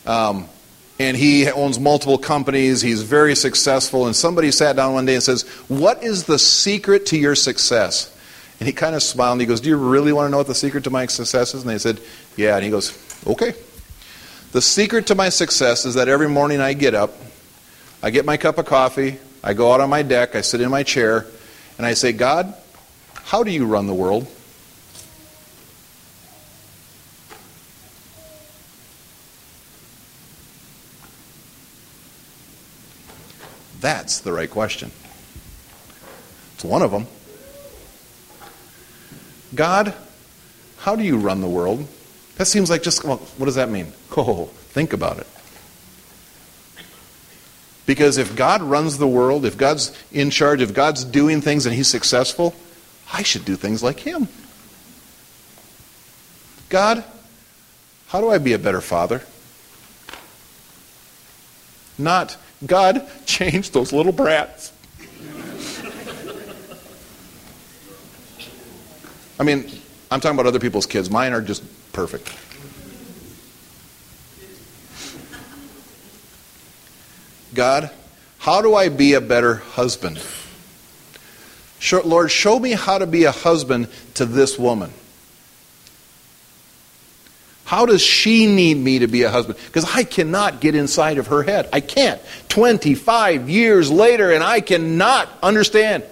Um, 0.06 0.48
and 0.98 1.16
he 1.16 1.48
owns 1.48 1.78
multiple 1.78 2.18
companies. 2.18 2.80
He's 2.82 3.02
very 3.02 3.36
successful. 3.36 4.06
And 4.06 4.16
somebody 4.16 4.50
sat 4.50 4.74
down 4.74 4.94
one 4.94 5.06
day 5.06 5.14
and 5.14 5.22
says, 5.22 5.42
What 5.68 6.02
is 6.02 6.24
the 6.24 6.40
secret 6.40 7.06
to 7.06 7.16
your 7.16 7.36
success? 7.36 8.12
And 8.58 8.66
he 8.66 8.72
kind 8.72 8.96
of 8.96 9.04
smiled 9.04 9.34
and 9.34 9.40
he 9.42 9.46
goes, 9.46 9.60
Do 9.60 9.68
you 9.68 9.76
really 9.76 10.12
want 10.12 10.26
to 10.26 10.30
know 10.32 10.38
what 10.38 10.48
the 10.48 10.54
secret 10.56 10.82
to 10.82 10.90
my 10.90 11.06
success 11.06 11.54
is? 11.54 11.62
And 11.62 11.70
they 11.70 11.78
said, 11.78 12.00
Yeah. 12.34 12.56
And 12.56 12.64
he 12.64 12.72
goes, 12.72 12.98
Okay. 13.24 13.54
The 14.54 14.62
secret 14.62 15.08
to 15.08 15.16
my 15.16 15.30
success 15.30 15.84
is 15.84 15.94
that 15.94 16.06
every 16.06 16.28
morning 16.28 16.60
I 16.60 16.74
get 16.74 16.94
up, 16.94 17.12
I 18.04 18.10
get 18.10 18.24
my 18.24 18.36
cup 18.36 18.56
of 18.56 18.66
coffee, 18.66 19.18
I 19.42 19.52
go 19.52 19.72
out 19.72 19.80
on 19.80 19.90
my 19.90 20.02
deck, 20.02 20.36
I 20.36 20.42
sit 20.42 20.60
in 20.60 20.70
my 20.70 20.84
chair, 20.84 21.26
and 21.76 21.84
I 21.84 21.94
say, 21.94 22.12
God, 22.12 22.54
how 23.14 23.42
do 23.42 23.50
you 23.50 23.66
run 23.66 23.88
the 23.88 23.94
world? 23.94 24.28
That's 33.80 34.20
the 34.20 34.32
right 34.32 34.48
question. 34.48 34.92
It's 36.54 36.64
one 36.64 36.82
of 36.82 36.92
them. 36.92 37.08
God, 39.52 39.94
how 40.78 40.94
do 40.94 41.02
you 41.02 41.18
run 41.18 41.40
the 41.40 41.48
world? 41.48 41.88
That 42.36 42.46
seems 42.46 42.68
like 42.68 42.82
just, 42.82 43.04
well, 43.04 43.18
what 43.36 43.46
does 43.46 43.56
that 43.56 43.68
mean? 43.70 43.92
Oh, 44.16 44.44
think 44.44 44.92
about 44.92 45.18
it. 45.18 45.26
Because 47.84 48.16
if 48.16 48.36
God 48.36 48.62
runs 48.62 48.96
the 48.96 49.08
world, 49.08 49.44
if 49.44 49.58
God's 49.58 49.90
in 50.12 50.30
charge, 50.30 50.62
if 50.62 50.72
God's 50.72 51.04
doing 51.04 51.40
things 51.40 51.66
and 51.66 51.74
He's 51.74 51.88
successful, 51.88 52.54
I 53.12 53.24
should 53.24 53.44
do 53.44 53.56
things 53.56 53.82
like 53.82 53.98
Him. 53.98 54.28
God, 56.68 57.02
how 58.06 58.20
do 58.20 58.30
I 58.30 58.38
be 58.38 58.52
a 58.52 58.58
better 58.58 58.80
father? 58.80 59.22
Not, 61.98 62.36
God, 62.64 63.06
change 63.26 63.72
those 63.72 63.92
little 63.92 64.12
brats. 64.12 64.72
I 69.38 69.42
mean, 69.42 69.68
I'm 70.10 70.20
talking 70.20 70.36
about 70.36 70.46
other 70.46 70.60
people's 70.60 70.86
kids. 70.86 71.10
Mine 71.10 71.32
are 71.32 71.40
just 71.40 71.64
perfect. 71.94 72.28
God, 77.54 77.90
how 78.38 78.60
do 78.60 78.74
I 78.74 78.90
be 78.90 79.14
a 79.14 79.20
better 79.20 79.54
husband? 79.54 80.22
Lord, 82.04 82.30
show 82.30 82.58
me 82.58 82.72
how 82.72 82.98
to 82.98 83.06
be 83.06 83.24
a 83.24 83.30
husband 83.30 83.88
to 84.14 84.26
this 84.26 84.58
woman. 84.58 84.90
How 87.64 87.86
does 87.86 88.02
she 88.02 88.46
need 88.46 88.76
me 88.76 88.98
to 88.98 89.06
be 89.06 89.22
a 89.22 89.30
husband? 89.30 89.58
Because 89.66 89.84
I 89.94 90.04
cannot 90.04 90.60
get 90.60 90.74
inside 90.74 91.18
of 91.18 91.28
her 91.28 91.42
head. 91.42 91.68
I 91.72 91.80
can't. 91.80 92.20
25 92.48 93.48
years 93.48 93.90
later, 93.90 94.32
and 94.32 94.42
I 94.42 94.60
cannot 94.60 95.28
understand. 95.42 96.04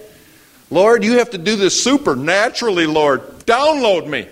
Lord, 0.71 1.03
you 1.03 1.19
have 1.19 1.31
to 1.31 1.37
do 1.37 1.55
this 1.55 1.83
supernaturally, 1.83 2.87
Lord. 2.87 3.21
Download 3.45 4.07
me. 4.07 4.27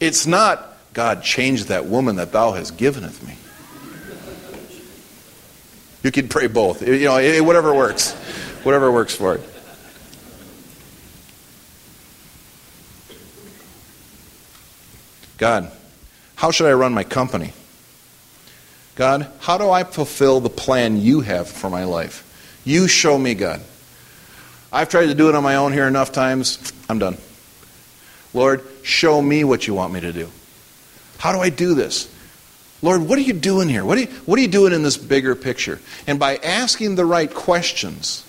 It's 0.00 0.26
not, 0.26 0.76
God, 0.94 1.22
change 1.22 1.66
that 1.66 1.84
woman 1.84 2.16
that 2.16 2.32
thou 2.32 2.52
hast 2.52 2.76
giveneth 2.78 3.22
me. 3.26 3.36
You 6.02 6.10
can 6.10 6.28
pray 6.28 6.46
both. 6.46 6.80
You 6.86 7.04
know, 7.04 7.44
whatever 7.44 7.74
works. 7.74 8.12
Whatever 8.62 8.90
works 8.90 9.14
for 9.14 9.34
it. 9.34 9.42
God, 15.36 15.70
how 16.36 16.50
should 16.50 16.66
I 16.66 16.72
run 16.72 16.92
my 16.92 17.04
company? 17.04 17.52
God, 18.94 19.30
how 19.40 19.56
do 19.56 19.70
I 19.70 19.84
fulfill 19.84 20.40
the 20.40 20.50
plan 20.50 20.98
you 20.98 21.20
have 21.20 21.48
for 21.48 21.70
my 21.70 21.84
life? 21.84 22.26
You 22.64 22.88
show 22.88 23.18
me, 23.18 23.34
God. 23.34 23.62
I've 24.70 24.90
tried 24.90 25.06
to 25.06 25.14
do 25.14 25.28
it 25.30 25.34
on 25.34 25.42
my 25.42 25.56
own 25.56 25.72
here 25.72 25.86
enough 25.86 26.12
times. 26.12 26.72
I'm 26.88 26.98
done. 26.98 27.16
Lord, 28.32 28.64
show 28.82 29.20
me 29.20 29.44
what 29.44 29.66
you 29.66 29.74
want 29.74 29.92
me 29.92 30.00
to 30.00 30.12
do. 30.12 30.28
How 31.18 31.32
do 31.32 31.40
I 31.40 31.50
do 31.50 31.74
this? 31.74 32.12
Lord, 32.82 33.02
what 33.02 33.18
are 33.18 33.22
you 33.22 33.34
doing 33.34 33.68
here? 33.68 33.84
What 33.84 33.98
are 33.98 34.02
you, 34.02 34.06
what 34.24 34.38
are 34.38 34.42
you 34.42 34.48
doing 34.48 34.72
in 34.72 34.82
this 34.82 34.96
bigger 34.96 35.34
picture? 35.34 35.80
And 36.06 36.18
by 36.18 36.36
asking 36.36 36.94
the 36.94 37.04
right 37.04 37.32
questions, 37.32 38.26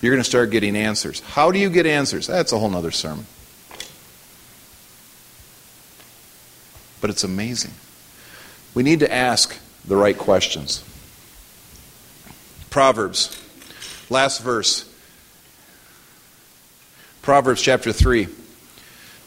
you're 0.00 0.12
going 0.12 0.22
to 0.22 0.28
start 0.28 0.50
getting 0.50 0.76
answers. 0.76 1.20
How 1.20 1.50
do 1.50 1.58
you 1.58 1.68
get 1.68 1.84
answers? 1.84 2.26
That's 2.26 2.52
a 2.52 2.58
whole 2.58 2.74
other 2.74 2.90
sermon. 2.90 3.26
But 7.02 7.10
it's 7.10 7.24
amazing. 7.24 7.72
We 8.72 8.82
need 8.82 9.00
to 9.00 9.12
ask 9.12 9.58
the 9.84 9.96
right 9.96 10.16
questions. 10.16 10.84
Proverbs, 12.70 13.42
last 14.08 14.40
verse. 14.40 14.89
Proverbs 17.22 17.60
chapter 17.60 17.92
3, 17.92 18.28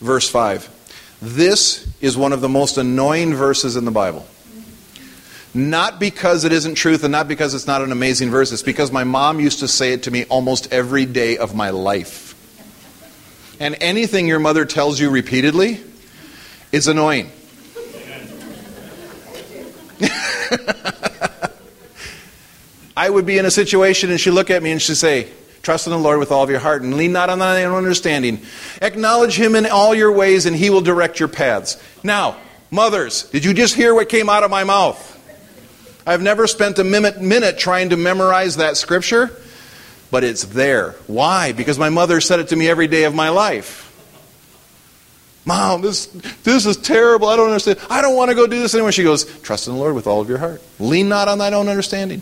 verse 0.01 0.27
5. 0.29 0.69
This 1.21 1.87
is 2.01 2.17
one 2.17 2.33
of 2.33 2.41
the 2.41 2.49
most 2.49 2.77
annoying 2.77 3.35
verses 3.35 3.75
in 3.75 3.85
the 3.85 3.91
Bible. 3.91 4.25
Not 5.53 5.99
because 5.99 6.43
it 6.43 6.51
isn't 6.51 6.73
truth 6.73 7.03
and 7.03 7.11
not 7.11 7.27
because 7.27 7.53
it's 7.53 7.67
not 7.67 7.83
an 7.83 7.91
amazing 7.91 8.31
verse, 8.31 8.51
it's 8.51 8.63
because 8.63 8.91
my 8.91 9.03
mom 9.03 9.39
used 9.39 9.59
to 9.59 9.67
say 9.67 9.93
it 9.93 10.03
to 10.03 10.11
me 10.11 10.25
almost 10.25 10.73
every 10.73 11.05
day 11.05 11.37
of 11.37 11.53
my 11.53 11.69
life. 11.69 12.31
And 13.59 13.77
anything 13.79 14.27
your 14.27 14.39
mother 14.39 14.65
tells 14.65 14.99
you 14.99 15.11
repeatedly 15.11 15.79
is 16.71 16.87
annoying. 16.87 17.29
I 22.97 23.09
would 23.09 23.27
be 23.27 23.37
in 23.37 23.45
a 23.45 23.51
situation 23.51 24.09
and 24.09 24.19
she'd 24.19 24.31
look 24.31 24.49
at 24.49 24.63
me 24.63 24.71
and 24.71 24.81
she'd 24.81 24.95
say, 24.95 25.29
Trust 25.63 25.87
in 25.87 25.91
the 25.91 25.97
Lord 25.97 26.19
with 26.19 26.29
all 26.29 26.43
of 26.43 26.49
your 26.49 26.59
heart 26.59 26.81
and 26.81 26.95
lean 26.95 27.13
not 27.13 27.29
on 27.29 27.39
thine 27.39 27.65
own 27.65 27.73
understanding. 27.73 28.41
Acknowledge 28.81 29.37
him 29.37 29.55
in 29.55 29.65
all 29.65 29.95
your 29.95 30.11
ways 30.11 30.45
and 30.45 30.53
he 30.53 30.69
will 30.69 30.81
direct 30.81 31.21
your 31.21 31.29
paths. 31.29 31.81
Now, 32.03 32.35
mothers, 32.69 33.23
did 33.29 33.45
you 33.45 33.53
just 33.53 33.73
hear 33.73 33.95
what 33.95 34.09
came 34.09 34.27
out 34.27 34.43
of 34.43 34.51
my 34.51 34.65
mouth? 34.65 35.09
I've 36.05 36.21
never 36.21 36.47
spent 36.47 36.79
a 36.79 36.83
minute, 36.83 37.21
minute 37.21 37.57
trying 37.57 37.91
to 37.91 37.97
memorize 37.97 38.57
that 38.57 38.75
scripture, 38.75 39.31
but 40.11 40.25
it's 40.25 40.43
there. 40.43 40.91
Why? 41.07 41.53
Because 41.53 41.79
my 41.79 41.89
mother 41.89 42.19
said 42.19 42.41
it 42.41 42.49
to 42.49 42.57
me 42.57 42.67
every 42.67 42.87
day 42.87 43.05
of 43.05 43.15
my 43.15 43.29
life. 43.29 43.89
Mom, 45.45 45.81
this, 45.81 46.07
this 46.43 46.65
is 46.65 46.75
terrible. 46.75 47.29
I 47.29 47.37
don't 47.37 47.47
understand. 47.47 47.79
I 47.89 48.01
don't 48.01 48.17
want 48.17 48.29
to 48.29 48.35
go 48.35 48.47
do 48.47 48.59
this 48.59 48.73
anymore. 48.73 48.91
She 48.91 49.03
goes, 49.03 49.25
Trust 49.39 49.67
in 49.67 49.73
the 49.73 49.79
Lord 49.79 49.95
with 49.95 50.07
all 50.07 50.19
of 50.19 50.27
your 50.27 50.37
heart. 50.37 50.61
Lean 50.79 51.07
not 51.07 51.29
on 51.29 51.37
thine 51.37 51.53
own 51.53 51.69
understanding. 51.69 52.21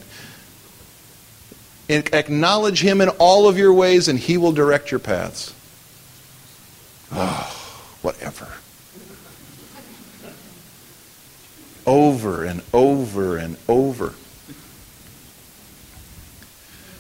Acknowledge 1.91 2.81
him 2.81 3.01
in 3.01 3.09
all 3.09 3.47
of 3.47 3.57
your 3.57 3.73
ways, 3.73 4.07
and 4.07 4.17
he 4.17 4.37
will 4.37 4.53
direct 4.53 4.91
your 4.91 4.99
paths. 4.99 5.53
Oh, 7.11 7.73
whatever. 8.01 8.47
Over 11.85 12.45
and 12.45 12.61
over 12.73 13.35
and 13.37 13.57
over. 13.67 14.13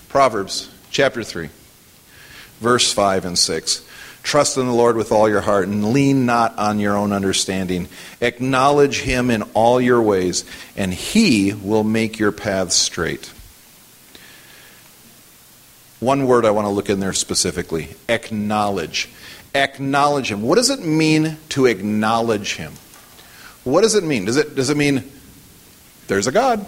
Proverbs 0.09 0.69
chapter 0.89 1.23
3, 1.23 1.49
verse 2.59 2.91
5 2.91 3.23
and 3.23 3.39
6. 3.39 3.85
Trust 4.23 4.57
in 4.57 4.65
the 4.65 4.73
Lord 4.73 4.97
with 4.97 5.11
all 5.11 5.29
your 5.29 5.41
heart 5.41 5.67
and 5.67 5.93
lean 5.93 6.25
not 6.25 6.57
on 6.59 6.79
your 6.79 6.97
own 6.97 7.13
understanding. 7.13 7.87
Acknowledge 8.19 9.01
him 9.01 9.31
in 9.31 9.43
all 9.53 9.79
your 9.79 10.01
ways, 10.01 10.43
and 10.75 10.93
he 10.93 11.53
will 11.53 11.83
make 11.83 12.19
your 12.19 12.31
paths 12.31 12.75
straight. 12.75 13.31
One 16.01 16.25
word 16.25 16.45
I 16.45 16.51
want 16.51 16.65
to 16.65 16.69
look 16.71 16.89
in 16.89 16.99
there 16.99 17.13
specifically 17.13 17.89
acknowledge. 18.09 19.07
Acknowledge 19.53 20.31
Him. 20.31 20.41
What 20.41 20.55
does 20.55 20.71
it 20.71 20.79
mean 20.79 21.37
to 21.49 21.67
acknowledge 21.67 22.55
Him? 22.55 22.73
What 23.63 23.81
does 23.81 23.93
it 23.93 24.03
mean? 24.03 24.25
Does 24.25 24.35
it, 24.35 24.55
does 24.55 24.71
it 24.71 24.77
mean 24.77 25.09
there's 26.07 26.25
a 26.25 26.31
God? 26.31 26.65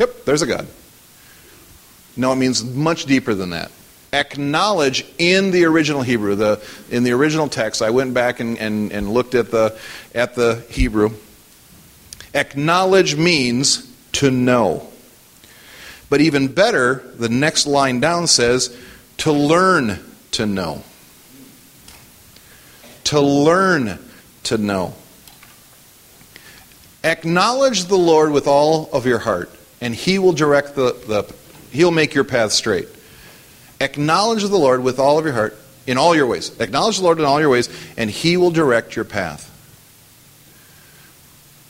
Yep, 0.00 0.24
there's 0.24 0.42
a 0.42 0.46
God. 0.46 0.66
No, 2.16 2.32
it 2.32 2.36
means 2.36 2.64
much 2.64 3.06
deeper 3.06 3.34
than 3.34 3.50
that. 3.50 3.70
Acknowledge 4.12 5.06
in 5.18 5.52
the 5.52 5.64
original 5.64 6.02
Hebrew, 6.02 6.34
the, 6.34 6.60
in 6.90 7.04
the 7.04 7.12
original 7.12 7.48
text, 7.48 7.82
I 7.82 7.90
went 7.90 8.14
back 8.14 8.40
and, 8.40 8.58
and, 8.58 8.90
and 8.92 9.14
looked 9.14 9.36
at 9.36 9.52
the, 9.52 9.78
at 10.12 10.34
the 10.34 10.64
Hebrew. 10.70 11.12
Acknowledge 12.34 13.14
means 13.14 13.88
to 14.12 14.32
know. 14.32 14.91
But 16.12 16.20
even 16.20 16.48
better, 16.48 17.02
the 17.16 17.30
next 17.30 17.66
line 17.66 18.00
down 18.00 18.26
says 18.26 18.76
to 19.16 19.32
learn 19.32 19.98
to 20.32 20.44
know. 20.44 20.84
To 23.04 23.18
learn 23.18 23.98
to 24.42 24.58
know. 24.58 24.92
Acknowledge 27.02 27.86
the 27.86 27.96
Lord 27.96 28.30
with 28.30 28.46
all 28.46 28.90
of 28.92 29.06
your 29.06 29.20
heart, 29.20 29.50
and 29.80 29.94
He 29.94 30.18
will 30.18 30.34
direct 30.34 30.74
the, 30.74 30.92
the 31.06 31.34
He'll 31.70 31.90
make 31.90 32.12
your 32.12 32.24
path 32.24 32.52
straight. 32.52 32.90
Acknowledge 33.80 34.42
the 34.42 34.58
Lord 34.58 34.82
with 34.82 34.98
all 34.98 35.18
of 35.18 35.24
your 35.24 35.32
heart, 35.32 35.56
in 35.86 35.96
all 35.96 36.14
your 36.14 36.26
ways. 36.26 36.60
Acknowledge 36.60 36.98
the 36.98 37.04
Lord 37.04 37.20
in 37.20 37.24
all 37.24 37.40
your 37.40 37.48
ways, 37.48 37.70
and 37.96 38.10
He 38.10 38.36
will 38.36 38.50
direct 38.50 38.96
your 38.96 39.06
path. 39.06 39.48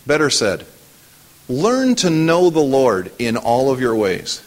Better 0.04 0.30
said, 0.30 0.66
learn 1.48 1.94
to 1.96 2.10
know 2.10 2.50
the 2.50 2.60
Lord 2.60 3.12
in 3.18 3.36
all 3.36 3.70
of 3.70 3.80
your 3.80 3.94
ways, 3.94 4.42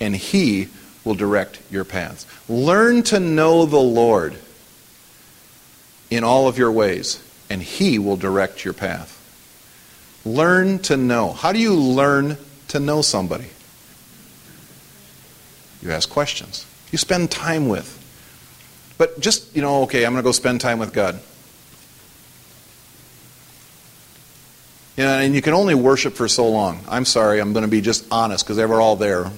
and 0.00 0.14
He 0.14 0.68
will 1.04 1.14
direct 1.14 1.60
your 1.70 1.84
paths. 1.84 2.26
Learn 2.48 3.02
to 3.04 3.20
know 3.20 3.66
the 3.66 3.76
Lord 3.76 4.36
in 6.10 6.24
all 6.24 6.48
of 6.48 6.58
your 6.58 6.72
ways, 6.72 7.22
and 7.50 7.62
He 7.62 7.98
will 7.98 8.16
direct 8.16 8.64
your 8.64 8.74
path. 8.74 9.20
Learn 10.24 10.78
to 10.80 10.96
know. 10.96 11.32
How 11.32 11.52
do 11.52 11.58
you 11.58 11.74
learn 11.74 12.38
to 12.68 12.80
know 12.80 13.02
somebody? 13.02 13.48
You 15.82 15.90
ask 15.90 16.08
questions. 16.08 16.66
You 16.90 16.98
spend 16.98 17.30
time 17.30 17.68
with. 17.68 18.00
But 18.96 19.20
just, 19.20 19.54
you 19.54 19.60
know, 19.60 19.82
okay, 19.82 20.06
I'm 20.06 20.12
going 20.12 20.22
to 20.22 20.26
go 20.26 20.32
spend 20.32 20.60
time 20.60 20.78
with 20.78 20.92
God. 20.94 21.20
You 24.96 25.04
know, 25.04 25.18
and 25.18 25.34
you 25.34 25.42
can 25.42 25.54
only 25.54 25.74
worship 25.74 26.14
for 26.14 26.28
so 26.28 26.48
long. 26.48 26.80
I'm 26.88 27.04
sorry, 27.04 27.40
I'm 27.40 27.52
going 27.52 27.64
to 27.64 27.70
be 27.70 27.80
just 27.80 28.06
honest 28.12 28.44
because 28.44 28.56
they 28.56 28.66
were 28.66 28.80
all 28.80 28.96
there. 28.96 29.30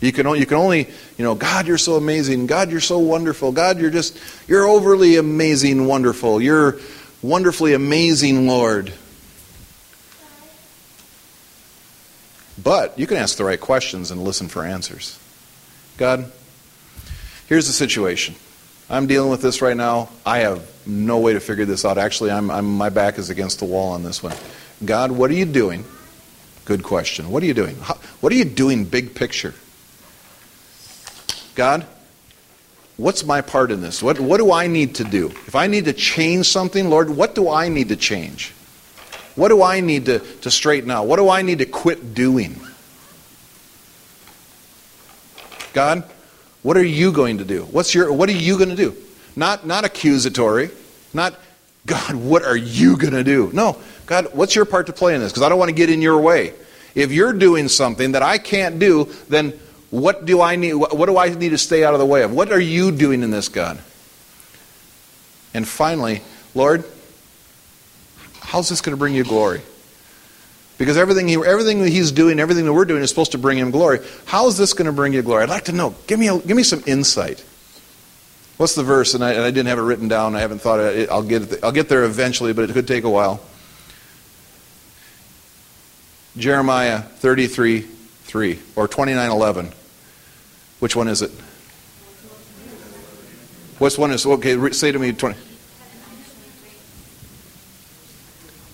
You 0.00 0.12
can, 0.12 0.26
only, 0.26 0.40
you 0.40 0.46
can 0.46 0.58
only, 0.58 0.88
you 1.16 1.24
know, 1.24 1.34
God, 1.34 1.66
you're 1.66 1.78
so 1.78 1.94
amazing. 1.94 2.46
God, 2.46 2.70
you're 2.70 2.80
so 2.80 2.98
wonderful. 2.98 3.52
God, 3.52 3.78
you're 3.78 3.90
just, 3.90 4.18
you're 4.46 4.66
overly 4.66 5.16
amazing, 5.16 5.86
wonderful. 5.86 6.42
You're 6.42 6.78
wonderfully 7.22 7.72
amazing, 7.72 8.46
Lord. 8.46 8.92
But 12.62 12.98
you 12.98 13.06
can 13.06 13.16
ask 13.16 13.36
the 13.36 13.44
right 13.44 13.60
questions 13.60 14.10
and 14.10 14.22
listen 14.22 14.48
for 14.48 14.64
answers. 14.64 15.18
God, 15.96 16.30
here's 17.46 17.66
the 17.66 17.72
situation. 17.72 18.34
I'm 18.90 19.06
dealing 19.06 19.30
with 19.30 19.40
this 19.40 19.62
right 19.62 19.76
now. 19.76 20.10
I 20.24 20.40
have 20.40 20.68
no 20.86 21.18
way 21.18 21.32
to 21.32 21.40
figure 21.40 21.64
this 21.64 21.84
out. 21.84 21.96
Actually, 21.96 22.32
I'm, 22.32 22.50
I'm, 22.50 22.76
my 22.76 22.88
back 22.88 23.18
is 23.18 23.30
against 23.30 23.60
the 23.60 23.64
wall 23.64 23.92
on 23.92 24.02
this 24.02 24.22
one. 24.22 24.34
God, 24.84 25.10
what 25.12 25.30
are 25.30 25.34
you 25.34 25.46
doing? 25.46 25.84
Good 26.64 26.82
question. 26.82 27.30
What 27.30 27.42
are 27.42 27.46
you 27.46 27.54
doing? 27.54 27.76
What 27.76 28.32
are 28.32 28.36
you 28.36 28.44
doing, 28.44 28.84
big 28.84 29.14
picture? 29.14 29.54
God, 31.54 31.86
what's 32.96 33.24
my 33.24 33.40
part 33.40 33.70
in 33.70 33.80
this? 33.80 34.02
What, 34.02 34.20
what 34.20 34.38
do 34.38 34.52
I 34.52 34.66
need 34.66 34.96
to 34.96 35.04
do? 35.04 35.28
If 35.28 35.54
I 35.54 35.68
need 35.68 35.86
to 35.86 35.92
change 35.92 36.48
something, 36.48 36.90
Lord, 36.90 37.08
what 37.08 37.34
do 37.34 37.48
I 37.48 37.68
need 37.68 37.88
to 37.88 37.96
change? 37.96 38.52
What 39.36 39.48
do 39.48 39.62
I 39.62 39.80
need 39.80 40.06
to, 40.06 40.18
to 40.18 40.50
straighten 40.50 40.90
out? 40.90 41.06
What 41.06 41.16
do 41.16 41.28
I 41.28 41.42
need 41.42 41.58
to 41.58 41.66
quit 41.66 42.14
doing? 42.14 42.60
God, 45.72 46.04
what 46.62 46.76
are 46.76 46.84
you 46.84 47.12
going 47.12 47.38
to 47.38 47.44
do? 47.44 47.62
What's 47.64 47.94
your, 47.94 48.12
what 48.12 48.28
are 48.28 48.32
you 48.32 48.56
going 48.56 48.70
to 48.70 48.76
do? 48.76 48.96
Not, 49.36 49.66
not 49.66 49.84
accusatory, 49.84 50.70
not, 51.14 51.38
God, 51.86 52.16
what 52.16 52.42
are 52.42 52.56
you 52.56 52.96
going 52.96 53.14
to 53.14 53.24
do? 53.24 53.50
No, 53.52 53.78
God, 54.06 54.28
what's 54.32 54.54
your 54.54 54.64
part 54.64 54.86
to 54.88 54.92
play 54.92 55.14
in 55.14 55.20
this? 55.20 55.32
Because 55.32 55.42
I 55.42 55.48
don't 55.48 55.58
want 55.58 55.68
to 55.68 55.74
get 55.74 55.88
in 55.88 56.02
your 56.02 56.20
way. 56.20 56.52
If 56.94 57.12
you're 57.12 57.32
doing 57.32 57.68
something 57.68 58.12
that 58.12 58.22
I 58.22 58.38
can't 58.38 58.78
do, 58.78 59.12
then 59.28 59.58
what 59.90 60.24
do 60.24 60.40
I 60.40 60.56
need? 60.56 60.74
What 60.74 61.06
do 61.06 61.16
I 61.16 61.28
need 61.28 61.50
to 61.50 61.58
stay 61.58 61.84
out 61.84 61.94
of 61.94 62.00
the 62.00 62.06
way 62.06 62.22
of? 62.22 62.32
What 62.32 62.50
are 62.50 62.60
you 62.60 62.90
doing 62.90 63.22
in 63.22 63.30
this, 63.30 63.48
God? 63.48 63.78
And 65.54 65.66
finally, 65.66 66.22
Lord, 66.54 66.84
how's 68.40 68.68
this 68.68 68.80
going 68.80 68.94
to 68.94 68.98
bring 68.98 69.14
you 69.14 69.24
glory? 69.24 69.62
Because 70.78 70.96
everything, 70.96 71.28
he, 71.28 71.34
everything 71.36 71.80
that 71.82 71.88
he's 71.88 72.12
doing, 72.12 72.38
everything 72.38 72.64
that 72.66 72.72
we're 72.72 72.84
doing 72.84 73.02
is 73.02 73.08
supposed 73.08 73.32
to 73.32 73.38
bring 73.38 73.56
him 73.56 73.70
glory. 73.70 74.00
How 74.26 74.48
is 74.48 74.58
this 74.58 74.74
going 74.74 74.86
to 74.86 74.92
bring 74.92 75.12
you 75.12 75.22
glory? 75.22 75.44
I'd 75.44 75.48
like 75.48 75.64
to 75.64 75.72
know. 75.72 75.94
Give 76.06 76.18
me, 76.18 76.28
a, 76.28 76.38
give 76.38 76.56
me 76.56 76.62
some 76.62 76.82
insight. 76.86 77.42
What's 78.56 78.74
the 78.74 78.82
verse? 78.82 79.14
And 79.14 79.22
I, 79.22 79.32
and 79.32 79.42
I 79.42 79.50
didn't 79.50 79.66
have 79.66 79.78
it 79.78 79.82
written 79.82 80.08
down. 80.08 80.34
I 80.34 80.40
haven't 80.40 80.60
thought 80.60 80.80
it. 80.80 81.10
I'll 81.10 81.22
get, 81.22 81.52
it, 81.52 81.64
I'll 81.64 81.72
get 81.72 81.88
there 81.88 82.04
eventually, 82.04 82.52
but 82.52 82.68
it 82.70 82.72
could 82.72 82.88
take 82.88 83.04
a 83.04 83.10
while. 83.10 83.40
Jeremiah 86.36 87.00
33 87.00 87.80
3 87.80 88.58
or 88.74 88.88
29 88.88 89.30
11. 89.30 89.72
Which 90.80 90.96
one 90.96 91.08
is 91.08 91.22
it? 91.22 91.30
What's 93.78 93.98
one 93.98 94.10
is? 94.10 94.24
Okay, 94.26 94.70
say 94.72 94.90
to 94.92 94.98
me 94.98 95.12
20. 95.12 95.38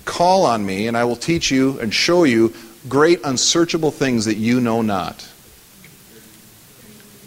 Call 0.05 0.47
on 0.47 0.65
me, 0.65 0.89
and 0.89 0.97
I 0.97 1.05
will 1.05 1.17
teach 1.17 1.51
you 1.51 1.81
and 1.81 1.93
show 1.93 2.25
you 2.25 2.55
great 2.89 3.21
unsearchable 3.25 3.91
things 3.91 4.25
that 4.27 4.37
you 4.37 4.61
know 4.61 4.83
not. 4.83 5.29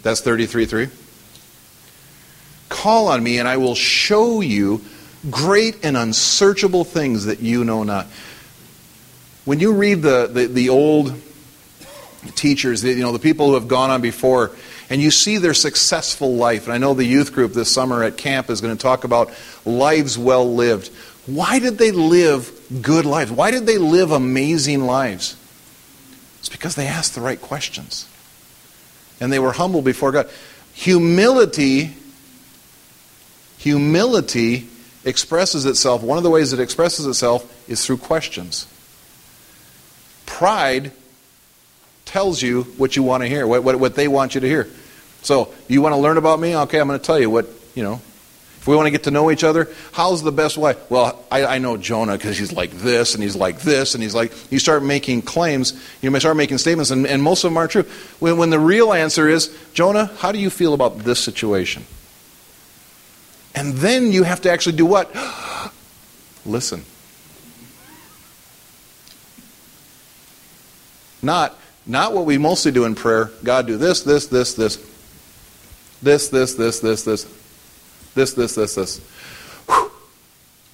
That's 0.02 0.20
33 0.20 0.66
3. 0.66 0.88
Call 2.68 3.08
on 3.08 3.22
me, 3.22 3.38
and 3.38 3.48
I 3.48 3.56
will 3.56 3.74
show 3.74 4.40
you 4.40 4.82
great 5.30 5.84
and 5.84 5.96
unsearchable 5.96 6.84
things 6.84 7.26
that 7.26 7.40
you 7.40 7.64
know 7.64 7.82
not. 7.82 8.06
When 9.44 9.60
you 9.60 9.72
read 9.74 10.02
the, 10.02 10.28
the, 10.32 10.46
the 10.46 10.68
old 10.68 11.14
teachers, 12.34 12.82
the, 12.82 12.90
you 12.90 13.02
know, 13.02 13.12
the 13.12 13.18
people 13.18 13.48
who 13.48 13.54
have 13.54 13.68
gone 13.68 13.90
on 13.90 14.00
before, 14.00 14.50
and 14.90 15.00
you 15.00 15.10
see 15.10 15.38
their 15.38 15.54
successful 15.54 16.34
life, 16.36 16.64
and 16.64 16.72
I 16.72 16.78
know 16.78 16.94
the 16.94 17.04
youth 17.04 17.32
group 17.32 17.52
this 17.52 17.70
summer 17.70 18.02
at 18.02 18.16
camp 18.16 18.50
is 18.50 18.60
going 18.60 18.76
to 18.76 18.80
talk 18.80 19.04
about 19.04 19.32
lives 19.64 20.18
well 20.18 20.54
lived. 20.54 20.88
Why 21.26 21.58
did 21.58 21.78
they 21.78 21.90
live 21.90 22.52
good 22.82 23.04
lives? 23.04 23.32
Why 23.32 23.50
did 23.50 23.66
they 23.66 23.78
live 23.78 24.12
amazing 24.12 24.84
lives? 24.84 25.36
It's 26.38 26.48
because 26.48 26.76
they 26.76 26.86
asked 26.86 27.14
the 27.14 27.20
right 27.20 27.40
questions. 27.40 28.08
And 29.20 29.32
they 29.32 29.38
were 29.38 29.52
humble 29.52 29.82
before 29.82 30.12
God. 30.12 30.30
Humility, 30.74 31.94
humility 33.66 34.68
expresses 35.04 35.66
itself, 35.66 36.00
one 36.00 36.18
of 36.18 36.22
the 36.22 36.30
ways 36.30 36.52
it 36.52 36.60
expresses 36.60 37.04
itself 37.04 37.68
is 37.68 37.84
through 37.84 37.96
questions. 37.96 38.64
Pride 40.24 40.92
tells 42.04 42.40
you 42.40 42.62
what 42.76 42.94
you 42.94 43.02
want 43.02 43.24
to 43.24 43.28
hear, 43.28 43.44
what, 43.44 43.64
what, 43.64 43.80
what 43.80 43.96
they 43.96 44.06
want 44.06 44.36
you 44.36 44.40
to 44.40 44.46
hear. 44.46 44.68
So, 45.22 45.52
you 45.66 45.82
want 45.82 45.94
to 45.94 45.96
learn 45.96 46.16
about 46.16 46.38
me? 46.38 46.54
Okay, 46.56 46.78
I'm 46.78 46.86
going 46.86 47.00
to 47.00 47.04
tell 47.04 47.18
you 47.18 47.28
what, 47.28 47.48
you 47.74 47.82
know, 47.82 47.94
if 47.94 48.68
we 48.68 48.76
want 48.76 48.86
to 48.86 48.92
get 48.92 49.02
to 49.04 49.10
know 49.10 49.32
each 49.32 49.42
other, 49.42 49.68
how's 49.90 50.22
the 50.22 50.30
best 50.30 50.56
way? 50.56 50.76
Well, 50.88 51.24
I, 51.28 51.44
I 51.56 51.58
know 51.58 51.76
Jonah 51.76 52.12
because 52.12 52.38
he's 52.38 52.52
like 52.52 52.70
this 52.70 53.14
and 53.14 53.22
he's 53.22 53.34
like 53.34 53.58
this 53.62 53.94
and 53.94 54.02
he's 54.02 54.14
like, 54.14 54.32
you 54.52 54.60
start 54.60 54.84
making 54.84 55.22
claims, 55.22 55.72
you 56.02 56.12
may 56.12 56.20
start 56.20 56.36
making 56.36 56.58
statements, 56.58 56.92
and, 56.92 57.04
and 57.04 57.20
most 57.20 57.42
of 57.42 57.50
them 57.50 57.56
aren't 57.56 57.72
true. 57.72 57.84
When, 58.20 58.36
when 58.36 58.50
the 58.50 58.60
real 58.60 58.92
answer 58.92 59.28
is, 59.28 59.52
Jonah, 59.74 60.06
how 60.18 60.30
do 60.30 60.38
you 60.38 60.50
feel 60.50 60.72
about 60.72 61.00
this 61.00 61.18
situation? 61.18 61.84
And 63.56 63.72
then 63.72 64.12
you 64.12 64.22
have 64.22 64.42
to 64.42 64.50
actually 64.50 64.76
do 64.76 64.84
what? 64.84 65.10
Listen. 66.46 66.84
Not, 71.22 71.58
not 71.86 72.12
what 72.12 72.26
we 72.26 72.36
mostly 72.36 72.70
do 72.70 72.84
in 72.84 72.94
prayer. 72.94 73.30
God, 73.42 73.66
do 73.66 73.78
this, 73.78 74.02
this, 74.02 74.26
this, 74.26 74.54
this. 74.54 74.76
This, 76.02 76.28
this, 76.28 76.54
this, 76.54 76.80
this, 76.80 77.02
this. 77.02 77.26
This, 78.14 78.34
this, 78.34 78.54
this, 78.54 78.74
this. 78.74 78.98
Whew. 79.66 79.90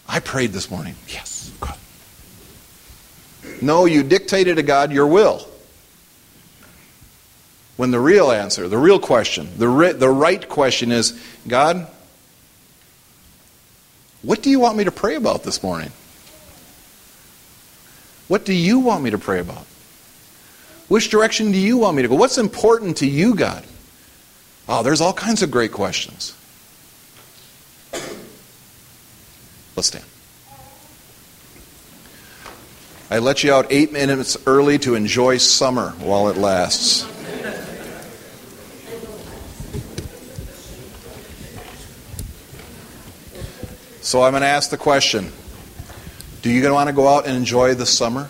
I 0.08 0.18
prayed 0.18 0.52
this 0.52 0.68
morning. 0.68 0.96
Yes. 1.08 1.52
God. 1.60 1.78
No, 3.62 3.84
you 3.84 4.02
dictated 4.02 4.56
to 4.56 4.62
God 4.64 4.90
your 4.92 5.06
will. 5.06 5.48
When 7.76 7.92
the 7.92 8.00
real 8.00 8.30
answer, 8.30 8.68
the 8.68 8.78
real 8.78 8.98
question, 8.98 9.48
the, 9.56 9.68
ri- 9.68 9.92
the 9.92 10.10
right 10.10 10.46
question 10.48 10.92
is 10.92 11.18
God, 11.46 11.86
what 14.22 14.42
do 14.42 14.50
you 14.50 14.60
want 14.60 14.76
me 14.76 14.84
to 14.84 14.92
pray 14.92 15.16
about 15.16 15.42
this 15.42 15.62
morning? 15.62 15.90
What 18.28 18.44
do 18.44 18.54
you 18.54 18.78
want 18.78 19.02
me 19.02 19.10
to 19.10 19.18
pray 19.18 19.40
about? 19.40 19.66
Which 20.88 21.10
direction 21.10 21.52
do 21.52 21.58
you 21.58 21.78
want 21.78 21.96
me 21.96 22.02
to 22.02 22.08
go? 22.08 22.14
What's 22.14 22.38
important 22.38 22.98
to 22.98 23.06
you, 23.06 23.34
God? 23.34 23.64
Oh, 24.68 24.82
there's 24.82 25.00
all 25.00 25.12
kinds 25.12 25.42
of 25.42 25.50
great 25.50 25.72
questions. 25.72 26.34
Let's 29.74 29.88
stand. 29.88 30.04
I 33.10 33.18
let 33.18 33.44
you 33.44 33.52
out 33.52 33.66
eight 33.70 33.92
minutes 33.92 34.36
early 34.46 34.78
to 34.78 34.94
enjoy 34.94 35.36
summer 35.36 35.90
while 35.98 36.28
it 36.28 36.36
lasts. 36.36 37.06
So 44.02 44.24
I'm 44.24 44.32
going 44.32 44.42
to 44.42 44.48
ask 44.48 44.70
the 44.70 44.76
question 44.76 45.30
Do 46.42 46.50
you 46.50 46.72
want 46.72 46.88
to 46.88 46.92
go 46.92 47.06
out 47.06 47.26
and 47.26 47.36
enjoy 47.36 47.74
the 47.74 47.86
summer? 47.86 48.28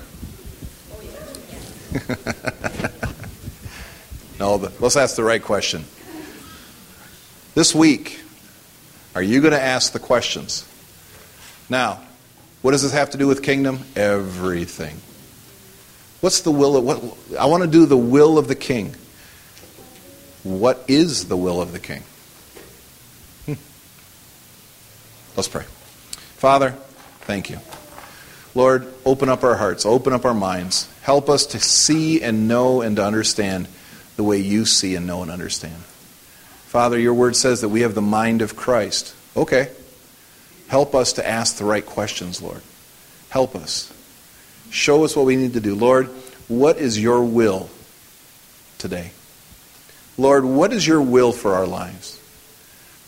no, 4.38 4.56
let's 4.80 4.96
ask 4.96 5.16
the 5.16 5.24
right 5.24 5.42
question. 5.42 5.84
This 7.54 7.74
week, 7.74 8.22
are 9.14 9.22
you 9.22 9.40
going 9.40 9.52
to 9.52 9.62
ask 9.62 9.92
the 9.92 9.98
questions? 9.98 10.68
Now, 11.70 12.02
what 12.60 12.72
does 12.72 12.82
this 12.82 12.92
have 12.92 13.10
to 13.10 13.18
do 13.18 13.26
with 13.26 13.42
kingdom? 13.42 13.80
Everything. 13.96 14.98
What's 16.20 16.42
the 16.42 16.50
will 16.50 16.76
of 16.76 16.84
what 16.84 17.02
I 17.38 17.46
want 17.46 17.62
to 17.62 17.68
do 17.68 17.86
the 17.86 17.96
will 17.96 18.36
of 18.36 18.46
the 18.46 18.54
king. 18.54 18.94
What 20.42 20.84
is 20.86 21.28
the 21.28 21.36
will 21.36 21.62
of 21.62 21.72
the 21.72 21.80
king? 21.80 22.02
Let's 25.36 25.48
pray. 25.48 25.64
Father, 26.36 26.70
thank 27.20 27.50
you. 27.50 27.58
Lord, 28.54 28.86
open 29.04 29.28
up 29.28 29.44
our 29.44 29.56
hearts, 29.56 29.86
open 29.86 30.12
up 30.12 30.24
our 30.24 30.34
minds. 30.34 30.88
Help 31.02 31.30
us 31.30 31.46
to 31.46 31.60
see 31.60 32.22
and 32.22 32.48
know 32.48 32.82
and 32.82 32.96
to 32.96 33.04
understand 33.04 33.66
the 34.16 34.22
way 34.22 34.38
you 34.38 34.66
see 34.66 34.94
and 34.94 35.06
know 35.06 35.22
and 35.22 35.30
understand. 35.30 35.74
Father, 36.66 36.98
your 36.98 37.14
word 37.14 37.34
says 37.36 37.62
that 37.62 37.70
we 37.70 37.80
have 37.80 37.94
the 37.94 38.02
mind 38.02 38.42
of 38.42 38.56
Christ. 38.56 39.14
Okay. 39.36 39.70
Help 40.68 40.94
us 40.94 41.14
to 41.14 41.26
ask 41.26 41.56
the 41.56 41.64
right 41.64 41.84
questions, 41.84 42.40
Lord. 42.40 42.62
Help 43.28 43.54
us. 43.54 43.92
Show 44.70 45.04
us 45.04 45.14
what 45.14 45.26
we 45.26 45.36
need 45.36 45.54
to 45.54 45.60
do. 45.60 45.74
Lord, 45.74 46.08
what 46.48 46.78
is 46.78 46.98
your 46.98 47.24
will 47.24 47.68
today? 48.78 49.12
Lord, 50.16 50.44
what 50.44 50.72
is 50.72 50.86
your 50.86 51.00
will 51.00 51.32
for 51.32 51.54
our 51.54 51.66
lives? 51.66 52.18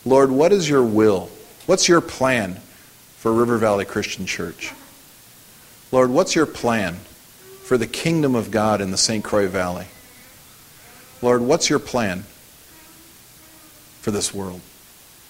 Lord, 0.05 0.31
what 0.31 0.51
is 0.51 0.69
your 0.69 0.83
will? 0.83 1.29
What's 1.65 1.89
your 1.89 2.01
plan 2.01 2.55
for 3.17 3.33
River 3.33 3.57
Valley 3.57 3.85
Christian 3.85 4.27
Church? 4.27 4.71
Lord, 5.91 6.11
what's 6.11 6.35
your 6.35 6.45
plan 6.45 6.95
for 7.63 7.77
the 7.77 7.87
kingdom 7.87 8.35
of 8.35 8.51
God 8.51 8.81
in 8.81 8.91
the 8.91 8.97
St. 8.97 9.23
Croix 9.23 9.47
Valley? 9.47 9.87
Lord, 11.23 11.41
what's 11.41 11.69
your 11.69 11.79
plan 11.79 12.23
for 14.01 14.11
this 14.11 14.31
world? 14.31 14.61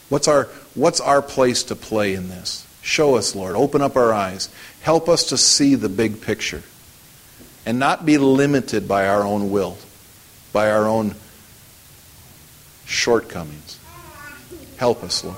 What's 0.10 0.28
our, 0.28 0.46
what's 0.74 1.00
our 1.00 1.22
place 1.22 1.64
to 1.64 1.76
play 1.76 2.14
in 2.14 2.28
this? 2.28 2.68
Show 2.82 3.16
us, 3.16 3.34
Lord. 3.34 3.56
Open 3.56 3.82
up 3.82 3.96
our 3.96 4.14
eyes. 4.14 4.50
Help 4.82 5.08
us 5.08 5.30
to 5.30 5.38
see 5.38 5.76
the 5.76 5.90
big 5.90 6.22
picture 6.22 6.64
and 7.66 7.80
not 7.80 8.06
be 8.06 8.18
limited 8.18 8.88
by 8.88 9.08
our 9.08 9.24
own 9.24 9.52
will, 9.52 9.78
by 10.52 10.70
our 10.70 10.86
own 10.86 11.16
shortcomings. 12.86 13.80
Help 14.78 15.02
us, 15.02 15.24
Lord. 15.24 15.38